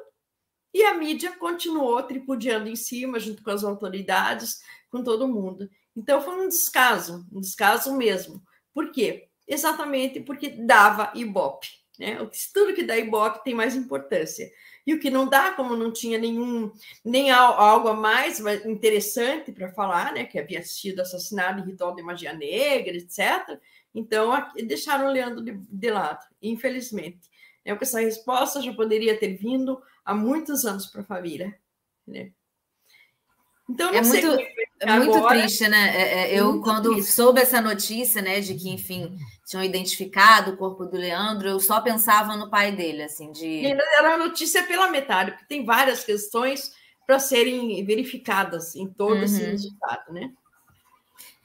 [0.74, 5.70] e a mídia continuou tripudiando em cima, junto com as autoridades, com todo mundo.
[5.96, 8.44] Então foi um descaso, um descaso mesmo.
[8.74, 9.30] Por quê?
[9.48, 11.68] Exatamente porque dava Ibope.
[11.98, 12.18] Né?
[12.54, 14.52] Tudo que dá Ibope tem mais importância.
[14.86, 16.72] E o que não dá, como não tinha nenhum,
[17.04, 20.26] nem algo a mais interessante para falar, né?
[20.26, 23.60] Que havia sido assassinado em ritual de magia negra, etc.
[23.94, 24.32] Então,
[24.68, 27.30] deixaram o Leandro de, de lado, infelizmente.
[27.64, 31.58] É que essa resposta já poderia ter vindo há muitos anos para a família.
[32.06, 32.32] Né?
[33.70, 34.28] Então, é muito,
[34.80, 35.96] é muito triste, né?
[35.96, 37.12] É, é, eu, quando triste.
[37.12, 41.82] soube essa notícia, né, de que, enfim, tinham identificado o corpo do Leandro, eu só
[41.82, 43.66] pensava no pai dele, assim, de.
[43.66, 46.74] Era notícia pela metade, porque tem várias questões
[47.08, 49.24] para serem verificadas em todo uhum.
[49.24, 50.32] esse resultado, né?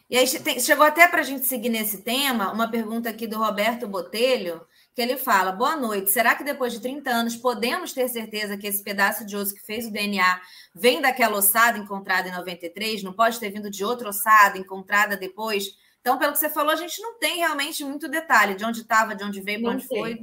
[0.09, 3.87] E aí chegou até para a gente seguir nesse tema, uma pergunta aqui do Roberto
[3.87, 4.61] Botelho,
[4.95, 6.11] que ele fala: Boa noite.
[6.11, 9.65] Será que depois de 30 anos podemos ter certeza que esse pedaço de osso que
[9.65, 10.41] fez o DNA
[10.75, 13.03] vem daquela ossada encontrada em 93?
[13.03, 15.65] Não pode ter vindo de outra ossada encontrada depois?
[16.01, 19.15] Então, pelo que você falou, a gente não tem realmente muito detalhe de onde estava,
[19.15, 19.99] de onde veio, para onde tem.
[19.99, 20.19] foi.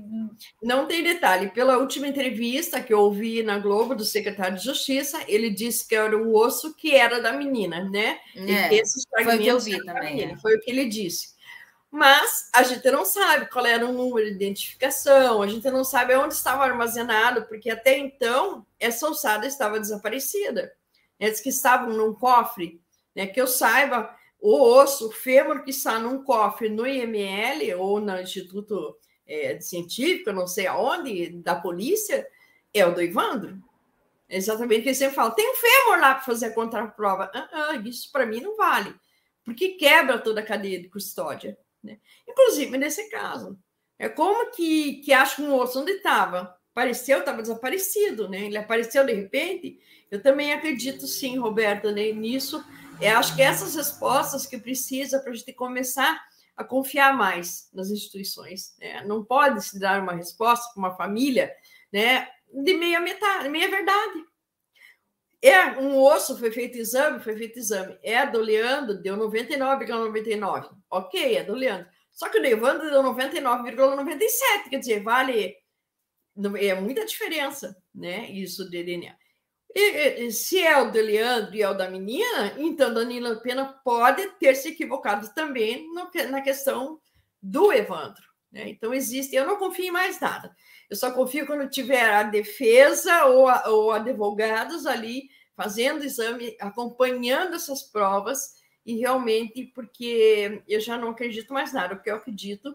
[0.62, 1.52] Não tem detalhe.
[1.52, 5.96] Pela última entrevista que eu ouvi na Globo do secretário de Justiça, ele disse que
[5.96, 8.18] era o osso que era da menina, né?
[8.36, 10.24] É, foi o que eu vi também.
[10.24, 10.38] É.
[10.38, 11.37] Foi o que ele disse.
[11.90, 16.16] Mas a gente não sabe qual era o número de identificação, a gente não sabe
[16.16, 20.74] onde estava armazenado, porque até então essa ossada estava desaparecida.
[21.20, 22.82] Eles que estavam num cofre,
[23.16, 23.26] né?
[23.26, 28.20] Que eu saiba, o osso, o fêmur que está num cofre no IML ou no
[28.20, 32.28] Instituto é, Científico, não sei aonde, da polícia,
[32.74, 33.58] é o do Ivandro.
[34.30, 35.32] Exatamente o que ele sempre fala.
[35.32, 37.32] Tem um fêmur lá para fazer a contraprova.
[37.34, 38.94] Ah, ah, isso para mim não vale,
[39.44, 41.58] porque quebra toda a cadeia de custódia.
[41.88, 42.00] Né?
[42.28, 43.58] Inclusive nesse caso.
[43.98, 46.56] É como que, que acha um osso onde estava?
[46.72, 48.46] Apareceu, estava desaparecido, né?
[48.46, 49.80] Ele apareceu de repente.
[50.12, 52.64] Eu também acredito, sim, Roberto, né, nisso
[53.00, 56.20] eu acho que essas respostas que precisa para a gente começar
[56.56, 58.76] a confiar mais nas instituições.
[58.80, 59.04] Né?
[59.06, 61.54] Não pode se dar uma resposta para uma família
[61.94, 64.26] né, de meia metade, meia verdade.
[65.40, 67.98] É um osso, foi feito exame, foi feito exame.
[68.02, 70.76] É do Leandro, deu 99,99.
[70.90, 70.92] ,99.
[70.92, 71.88] Ok, é do Leandro.
[72.12, 75.56] Só que o Evandro deu 99,97, quer dizer, vale.
[76.60, 78.30] É muita diferença, né?
[78.30, 79.16] Isso de DNA.
[79.76, 83.66] E, e, se é o do Leandro e é o da menina, então Danilo Pena
[83.84, 87.00] pode ter se equivocado também no, na questão
[87.42, 88.24] do Evandro.
[88.52, 88.70] Né?
[88.70, 89.36] Então, existe.
[89.36, 90.56] Eu não confio em mais nada.
[90.90, 97.56] Eu só confio quando tiver a defesa ou, a, ou advogados ali fazendo exame, acompanhando
[97.56, 98.54] essas provas,
[98.88, 102.74] e realmente, porque eu já não acredito mais nada, o que eu acredito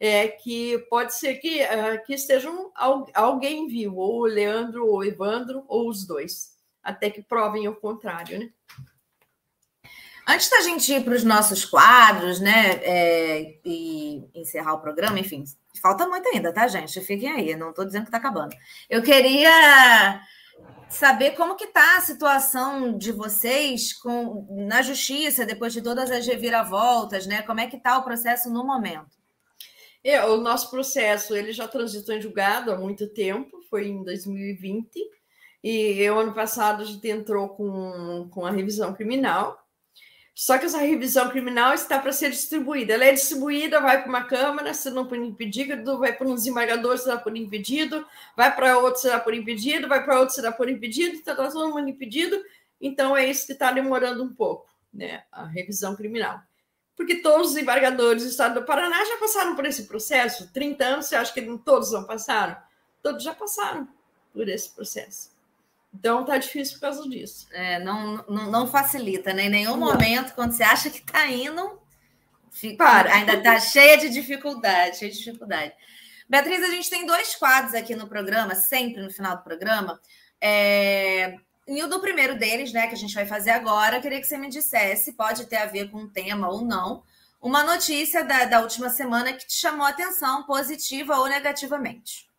[0.00, 2.72] é que pode ser que, uh, que estejam
[3.14, 7.76] alguém vivo, ou o Leandro, ou o Evandro, ou os dois, até que provem o
[7.76, 8.50] contrário, né?
[10.26, 15.44] Antes da gente ir para os nossos quadros, né, é, e encerrar o programa, enfim,
[15.80, 17.00] falta muito ainda, tá, gente?
[17.00, 18.54] Fiquem aí, não estou dizendo que está acabando.
[18.90, 20.20] Eu queria
[20.88, 26.26] saber como que está a situação de vocês com, na justiça, depois de todas as
[26.26, 27.42] reviravoltas, né?
[27.42, 29.22] Como é que está o processo no momento?
[30.04, 34.90] É, o nosso processo ele já transitou em julgado há muito tempo, foi em 2020,
[35.62, 39.61] e o ano passado a gente entrou com, com a revisão criminal,
[40.34, 42.94] só que essa revisão criminal está para ser distribuída.
[42.94, 46.96] Ela é distribuída, vai para uma Câmara, se não por impedido, vai para um desembargador,
[46.96, 50.40] se dá por impedido, vai para outro, se dá por impedido, vai para outro, se
[50.40, 52.42] dá por impedido, está todo mundo impedido.
[52.80, 55.22] Então, é isso que está demorando um pouco, né?
[55.30, 56.40] A revisão criminal.
[56.96, 60.50] Porque todos os desembargadores do estado do Paraná já passaram por esse processo.
[60.52, 62.56] 30 anos, você acha que todos não passaram?
[63.02, 63.88] Todos já passaram
[64.32, 65.31] por esse processo.
[65.94, 67.46] Então tá difícil por causa disso.
[67.52, 69.44] É, não, não, não facilita, né?
[69.44, 69.92] Em nenhum não.
[69.92, 71.78] momento, quando você acha que está indo,
[72.50, 73.14] fica, Para.
[73.14, 75.72] ainda está cheia de dificuldade, cheia de dificuldade.
[76.28, 80.00] Beatriz, a gente tem dois quadros aqui no programa, sempre no final do programa.
[80.40, 81.36] É,
[81.68, 84.38] e o do primeiro deles, né, que a gente vai fazer agora, queria que você
[84.38, 87.02] me dissesse, pode ter a ver com o tema ou não,
[87.40, 92.31] uma notícia da, da última semana que te chamou a atenção, positiva ou negativamente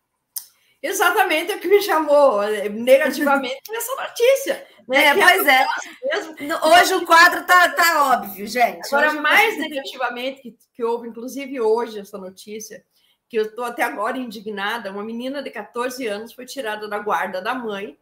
[0.86, 4.66] exatamente o que me chamou eh, negativamente nessa notícia.
[4.86, 5.02] Né?
[5.02, 5.66] É, pois é.
[6.12, 6.34] Mesmo.
[6.62, 8.86] Hoje o quadro tá, tá óbvio, gente.
[8.88, 9.18] Agora, hoje...
[9.18, 12.84] mais negativamente, que, que houve, inclusive hoje, essa notícia,
[13.26, 17.40] que eu estou até agora indignada, uma menina de 14 anos foi tirada da guarda
[17.40, 17.98] da mãe,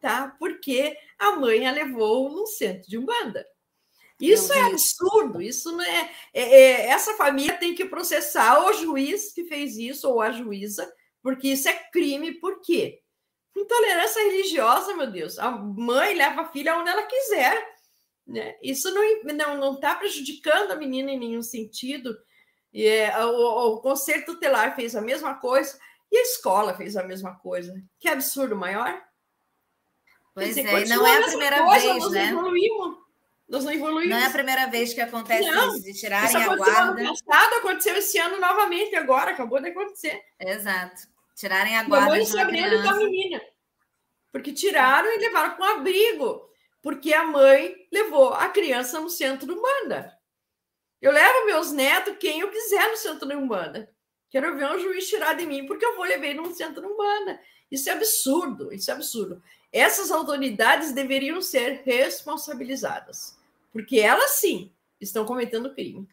[0.00, 0.32] tá?
[0.38, 3.44] Porque a mãe a levou no centro de Umbanda.
[4.20, 9.32] Isso é absurdo, isso não é, é, é, Essa família tem que processar o juiz
[9.32, 10.90] que fez isso, ou a juíza,
[11.26, 13.02] porque isso é crime, por quê?
[13.56, 15.40] Intolerância religiosa, meu Deus.
[15.40, 17.66] A mãe leva a filha onde ela quiser.
[18.24, 18.54] Né?
[18.62, 22.16] Isso não está não, não tá prejudicando a menina em nenhum sentido.
[22.72, 25.76] E, é, o, o Conselho Tutelar fez a mesma coisa
[26.12, 27.74] e a escola fez a mesma coisa.
[27.98, 28.96] Que absurdo maior.
[30.32, 32.28] Pois dizer, é, não é a primeira coisa, vez, nós né?
[32.28, 32.98] Evoluímos.
[33.48, 34.10] Nós não evoluímos.
[34.10, 37.02] Não é a primeira vez que acontece não, isso, de tirarem a guarda.
[37.02, 40.22] Ano passado, aconteceu esse ano novamente, agora, acabou de acontecer.
[40.38, 41.15] Exato.
[41.36, 42.06] Tirarem a guarda.
[42.06, 43.40] Mamãe sabendo da menina.
[44.32, 46.50] Porque tiraram e levaram com abrigo.
[46.82, 50.16] Porque a mãe levou a criança no centro do Umbanda.
[51.00, 53.94] Eu levo meus netos quem eu quiser no centro do Umbanda.
[54.30, 57.38] Quero ver um juiz tirar de mim porque eu vou levar no centro do Umbanda.
[57.70, 59.42] Isso é absurdo, isso é absurdo.
[59.70, 63.36] Essas autoridades deveriam ser responsabilizadas,
[63.72, 66.08] porque elas sim estão cometendo crime.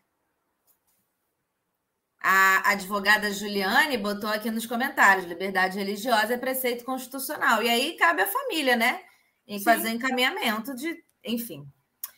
[2.25, 7.61] A advogada Juliane botou aqui nos comentários: liberdade religiosa é preceito constitucional.
[7.61, 9.01] E aí cabe à família, né?
[9.45, 9.65] Em Sim.
[9.65, 10.95] fazer encaminhamento de.
[11.25, 11.67] Enfim.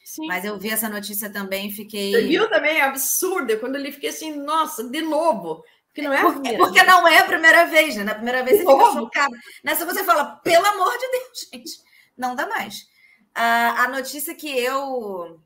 [0.03, 0.27] Sim.
[0.27, 2.11] Mas eu vi essa notícia também e fiquei.
[2.11, 2.77] Você viu também?
[2.77, 3.57] É absurdo.
[3.57, 5.63] Quando ele fiquei assim, nossa, de novo.
[5.87, 8.03] Porque não é porque, porque não é a primeira vez, né?
[8.03, 9.33] Na primeira vez você fica chocado.
[9.63, 11.71] Nessa você fala, pelo amor de Deus, gente,
[12.15, 12.85] não dá mais.
[13.33, 15.41] a notícia que eu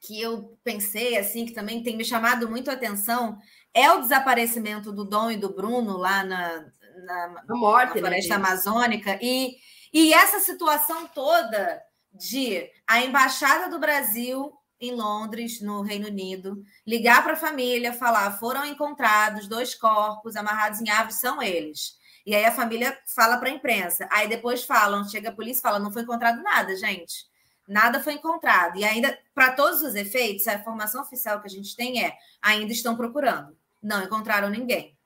[0.00, 3.38] que eu pensei assim, que também tem me chamado muito a atenção,
[3.74, 6.64] é o desaparecimento do Dom e do Bruno lá na,
[7.04, 8.44] na, morte, na floresta né?
[8.44, 9.56] amazônica e,
[9.92, 11.80] e essa situação toda
[12.12, 18.38] de a embaixada do Brasil em Londres, no Reino Unido, ligar para a família, falar:
[18.38, 21.98] foram encontrados dois corpos amarrados em árvores, são eles.
[22.26, 24.08] E aí a família fala para a imprensa.
[24.10, 27.28] Aí depois falam, chega a polícia e fala: não foi encontrado nada, gente.
[27.68, 28.78] Nada foi encontrado.
[28.78, 32.72] E ainda, para todos os efeitos, a informação oficial que a gente tem é: ainda
[32.72, 33.56] estão procurando.
[33.82, 34.96] Não encontraram ninguém.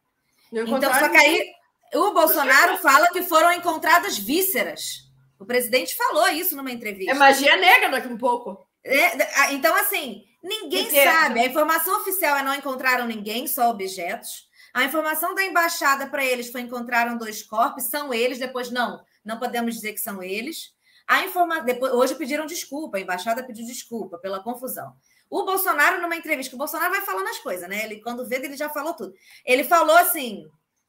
[0.52, 1.52] Não então, só que aí
[1.94, 5.10] o Bolsonaro fala que foram encontradas vísceras.
[5.38, 7.12] O presidente falou isso numa entrevista.
[7.12, 8.66] É magia negra daqui um pouco.
[8.84, 11.40] É, então, assim, Ninguém sabe.
[11.40, 14.46] A informação oficial é não encontraram ninguém, só objetos.
[14.74, 18.38] A informação da embaixada para eles foi encontraram dois corpos, são eles.
[18.38, 20.74] Depois, não, não podemos dizer que são eles.
[21.08, 21.60] A informa...
[21.60, 24.94] Depois, hoje pediram desculpa, a embaixada pediu desculpa pela confusão.
[25.30, 27.84] O Bolsonaro, numa entrevista, que o Bolsonaro vai falando as coisas, né?
[27.84, 29.14] Ele, quando vê, ele já falou tudo.
[29.44, 30.44] Ele falou assim: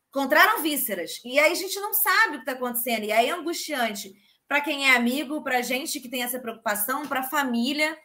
[0.09, 1.19] encontraram vísceras.
[1.25, 3.03] E aí a gente não sabe o que está acontecendo.
[3.03, 4.13] E aí é angustiante
[4.47, 7.97] para quem é amigo, para gente que tem essa preocupação, para a família.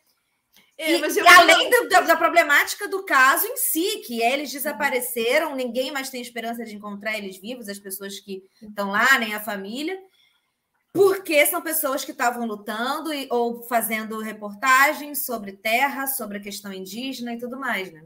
[0.76, 5.92] É, e, e além da, da, problemática do caso em si, que eles desapareceram, ninguém
[5.92, 10.00] mais tem esperança de encontrar eles vivos, as pessoas que estão lá, nem a família,
[10.92, 16.72] porque são pessoas que estavam lutando e, ou fazendo reportagens sobre terra, sobre a questão
[16.72, 18.04] indígena e tudo mais, né?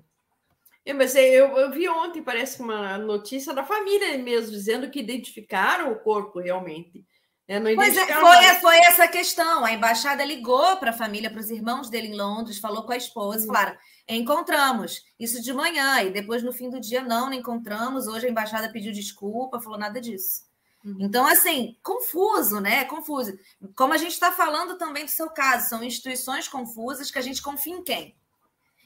[0.85, 5.91] É, mas eu, eu vi ontem, parece uma notícia da família mesmo, dizendo que identificaram
[5.93, 7.05] o corpo realmente.
[7.47, 9.64] É, pois é, foi, foi, essa questão.
[9.64, 12.97] A embaixada ligou para a família, para os irmãos dele em Londres, falou com a
[12.97, 13.47] esposa, uhum.
[13.53, 13.76] falaram:
[14.09, 15.03] encontramos.
[15.18, 18.07] Isso de manhã, e depois no fim do dia, não, não encontramos.
[18.07, 20.43] Hoje a embaixada pediu desculpa, falou nada disso.
[20.85, 20.97] Uhum.
[21.01, 22.85] Então, assim, confuso, né?
[22.85, 23.39] Confuso.
[23.74, 27.41] Como a gente está falando também do seu caso, são instituições confusas que a gente
[27.41, 28.16] confia em quem?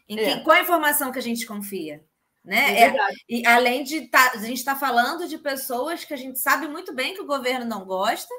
[0.08, 0.24] Em é.
[0.24, 2.04] quem, qual a informação que a gente confia?
[2.44, 2.80] Né?
[2.80, 2.94] É, é
[3.28, 6.94] e além de tá, a gente está falando de pessoas que a gente sabe muito
[6.94, 8.32] bem que o governo não gosta,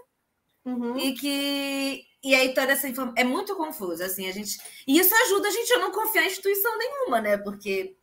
[0.65, 0.97] Uhum.
[0.97, 4.57] E que e aí toda essa informação é muito confuso, assim, a gente
[4.87, 7.37] e isso ajuda a gente a não confiar em instituição nenhuma, né?
[7.37, 7.95] Porque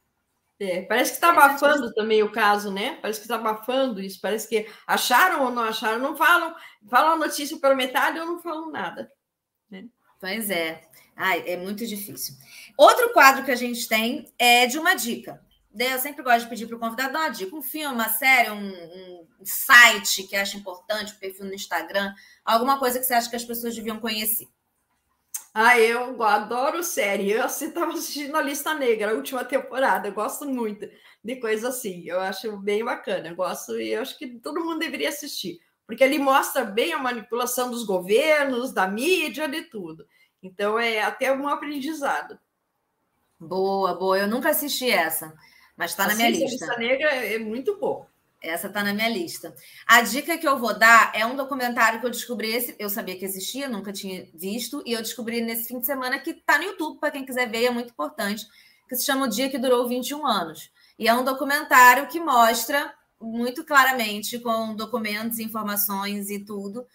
[0.59, 2.99] é, parece que está abafando também o caso, né?
[3.03, 6.55] Parece que está abafando isso, parece que acharam ou não acharam, não falam,
[6.89, 9.11] falam a notícia pela metade ou não falam nada.
[9.71, 9.85] Né?
[10.19, 10.83] Pois é.
[11.15, 12.35] Ai, é muito difícil.
[12.77, 15.43] Outro quadro que a gente tem é de uma dica.
[15.79, 18.51] Eu sempre gosto de pedir para o convidado dar uma dica, um filme, uma série,
[18.51, 23.29] um, um site que acha importante, um perfil no Instagram, alguma coisa que você acha
[23.29, 24.49] que as pessoas deviam conhecer.
[25.59, 27.31] Ah, eu adoro série.
[27.31, 30.07] Eu estava assistindo a Lista Negra, a última temporada.
[30.07, 30.87] Eu gosto muito
[31.25, 32.07] de coisa assim.
[32.07, 33.29] Eu acho bem bacana.
[33.29, 36.99] Eu gosto e eu acho que todo mundo deveria assistir, porque ele mostra bem a
[36.99, 40.07] manipulação dos governos, da mídia, de tudo.
[40.43, 42.39] Então é até um aprendizado.
[43.41, 44.19] Boa, boa.
[44.19, 45.35] Eu nunca assisti essa,
[45.75, 46.67] mas está na minha lista.
[46.67, 48.07] A Lista Negra é muito bom.
[48.49, 49.55] Essa está na minha lista.
[49.87, 52.53] A dica que eu vou dar é um documentário que eu descobri.
[52.53, 56.19] Esse, eu sabia que existia, nunca tinha visto, e eu descobri nesse fim de semana
[56.19, 58.47] que está no YouTube, para quem quiser ver, é muito importante,
[58.89, 60.71] que se chama O Dia que Durou 21 Anos.
[60.99, 66.87] E é um documentário que mostra muito claramente, com documentos, informações e tudo,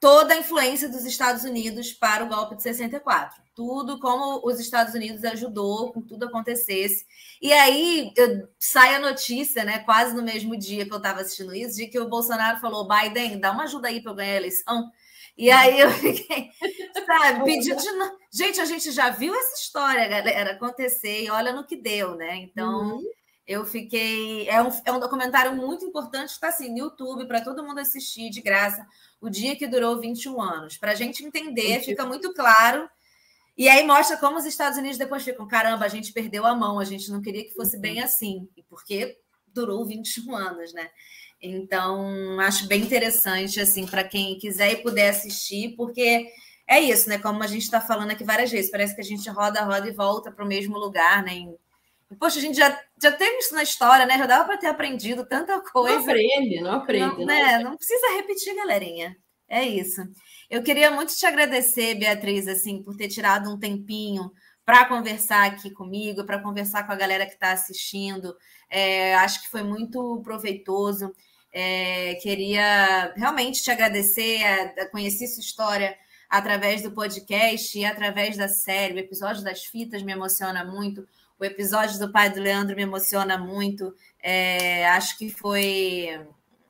[0.00, 3.42] toda a influência dos Estados Unidos para o golpe de 64.
[3.54, 7.04] Tudo como os Estados Unidos ajudou com tudo acontecesse.
[7.42, 11.54] E aí eu, sai a notícia, né, quase no mesmo dia que eu estava assistindo
[11.54, 14.36] isso, de que o Bolsonaro falou: Biden, dá uma ajuda aí para eu ganhar a
[14.36, 14.90] eleição.
[15.36, 16.50] E aí eu fiquei,
[17.06, 18.16] sabe, pedindo de novo.
[18.30, 22.36] Gente, a gente já viu essa história, galera, acontecer e olha no que deu, né?
[22.36, 22.96] Então.
[22.96, 23.17] Uhum
[23.48, 24.46] eu fiquei.
[24.46, 28.28] É um, é um documentário muito importante, está assim, no YouTube, para todo mundo assistir
[28.28, 28.86] de graça
[29.18, 30.76] o dia que durou 21 anos.
[30.76, 32.88] Para a gente entender, fica muito claro.
[33.56, 36.78] E aí mostra como os Estados Unidos depois ficam: caramba, a gente perdeu a mão,
[36.78, 37.82] a gente não queria que fosse uhum.
[37.82, 40.90] bem assim, porque durou 21 anos, né?
[41.40, 46.28] Então, acho bem interessante, assim, para quem quiser e puder assistir, porque
[46.66, 47.16] é isso, né?
[47.18, 49.92] Como a gente está falando aqui várias vezes, parece que a gente roda, roda e
[49.92, 51.32] volta para o mesmo lugar, né?
[51.32, 51.56] Em
[52.18, 54.16] Poxa, a gente já, já teve isso na história, né?
[54.16, 55.96] Já dava para ter aprendido tanta coisa.
[55.96, 57.18] Não aprende, não aprende.
[57.18, 57.58] Não, né?
[57.58, 59.14] não precisa repetir, galerinha.
[59.48, 60.02] É isso.
[60.48, 64.30] Eu queria muito te agradecer, Beatriz, assim, por ter tirado um tempinho
[64.64, 68.34] para conversar aqui comigo, para conversar com a galera que está assistindo.
[68.70, 71.12] É, acho que foi muito proveitoso.
[71.52, 75.96] É, queria realmente te agradecer, a, a conhecer sua história
[76.28, 78.94] através do podcast e através da série.
[78.94, 81.06] O episódio das fitas me emociona muito.
[81.38, 83.94] O episódio do pai do Leandro me emociona muito.
[84.20, 86.20] É, acho que foi.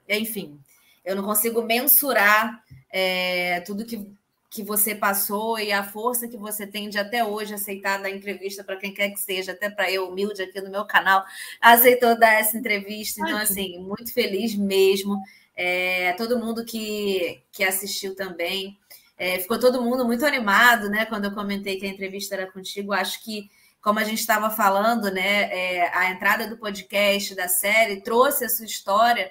[0.08, 0.60] Enfim,
[1.04, 4.10] eu não consigo mensurar é, tudo que,
[4.50, 8.62] que você passou e a força que você tem de até hoje aceitar dar entrevista
[8.62, 11.24] para quem quer que seja, até para eu, humilde aqui no meu canal,
[11.60, 13.22] aceitou dar essa entrevista.
[13.22, 15.18] Então, assim, muito feliz mesmo.
[15.56, 18.78] É, todo mundo que, que assistiu também.
[19.16, 21.06] É, ficou todo mundo muito animado, né?
[21.06, 22.92] Quando eu comentei que a entrevista era contigo.
[22.92, 23.50] Acho que
[23.80, 28.48] como a gente estava falando, né, é, a entrada do podcast, da série, trouxe a
[28.48, 29.30] sua história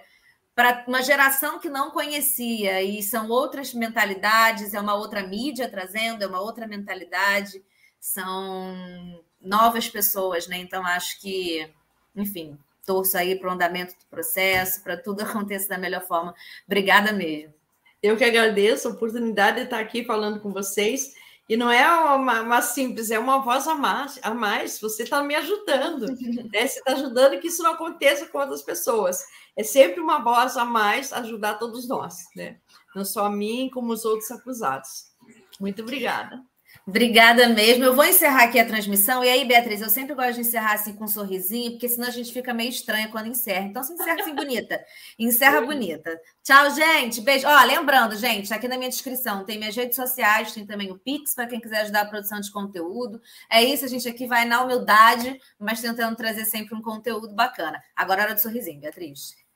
[0.57, 6.23] para uma geração que não conhecia, e são outras mentalidades, é uma outra mídia trazendo,
[6.23, 7.63] é uma outra mentalidade,
[7.99, 10.57] são novas pessoas, né?
[10.57, 11.69] Então, acho que,
[12.15, 16.33] enfim, torço aí para o andamento do processo, para tudo aconteça da melhor forma.
[16.65, 17.53] Obrigada mesmo.
[18.01, 21.13] Eu que agradeço a oportunidade de estar aqui falando com vocês
[21.49, 24.19] E não é uma, uma, simples, é uma voz a mais.
[24.21, 24.79] A mais.
[24.81, 26.07] Você está me ajudando,
[26.51, 26.67] né?
[26.67, 29.23] Você está ajudando que isso não aconteça com outras pessoas.
[29.55, 32.59] É sempre uma voz a mais ajudar todos nós, né?
[32.93, 35.11] Não só a mim, como os outros acusados.
[35.59, 36.43] Muito obrigada.
[36.85, 37.83] Obrigada mesmo.
[37.83, 39.23] Eu vou encerrar aqui a transmissão.
[39.23, 42.11] E aí, Beatriz, eu sempre gosto de encerrar assim com um sorrisinho, porque senão a
[42.11, 43.65] gente fica meio estranha quando encerra.
[43.65, 44.83] Então, se encerra assim bonita.
[45.17, 46.19] Encerra bonita.
[46.43, 47.21] Tchau, gente.
[47.21, 47.47] Beijo.
[47.47, 51.33] Ó, lembrando, gente, aqui na minha descrição tem minhas redes sociais, tem também o Pix
[51.33, 53.21] para quem quiser ajudar a produção de conteúdo.
[53.49, 57.81] É isso, a gente aqui vai na humildade, mas tentando trazer sempre um conteúdo bacana.
[57.95, 59.37] Agora, hora do sorrisinho, Beatriz.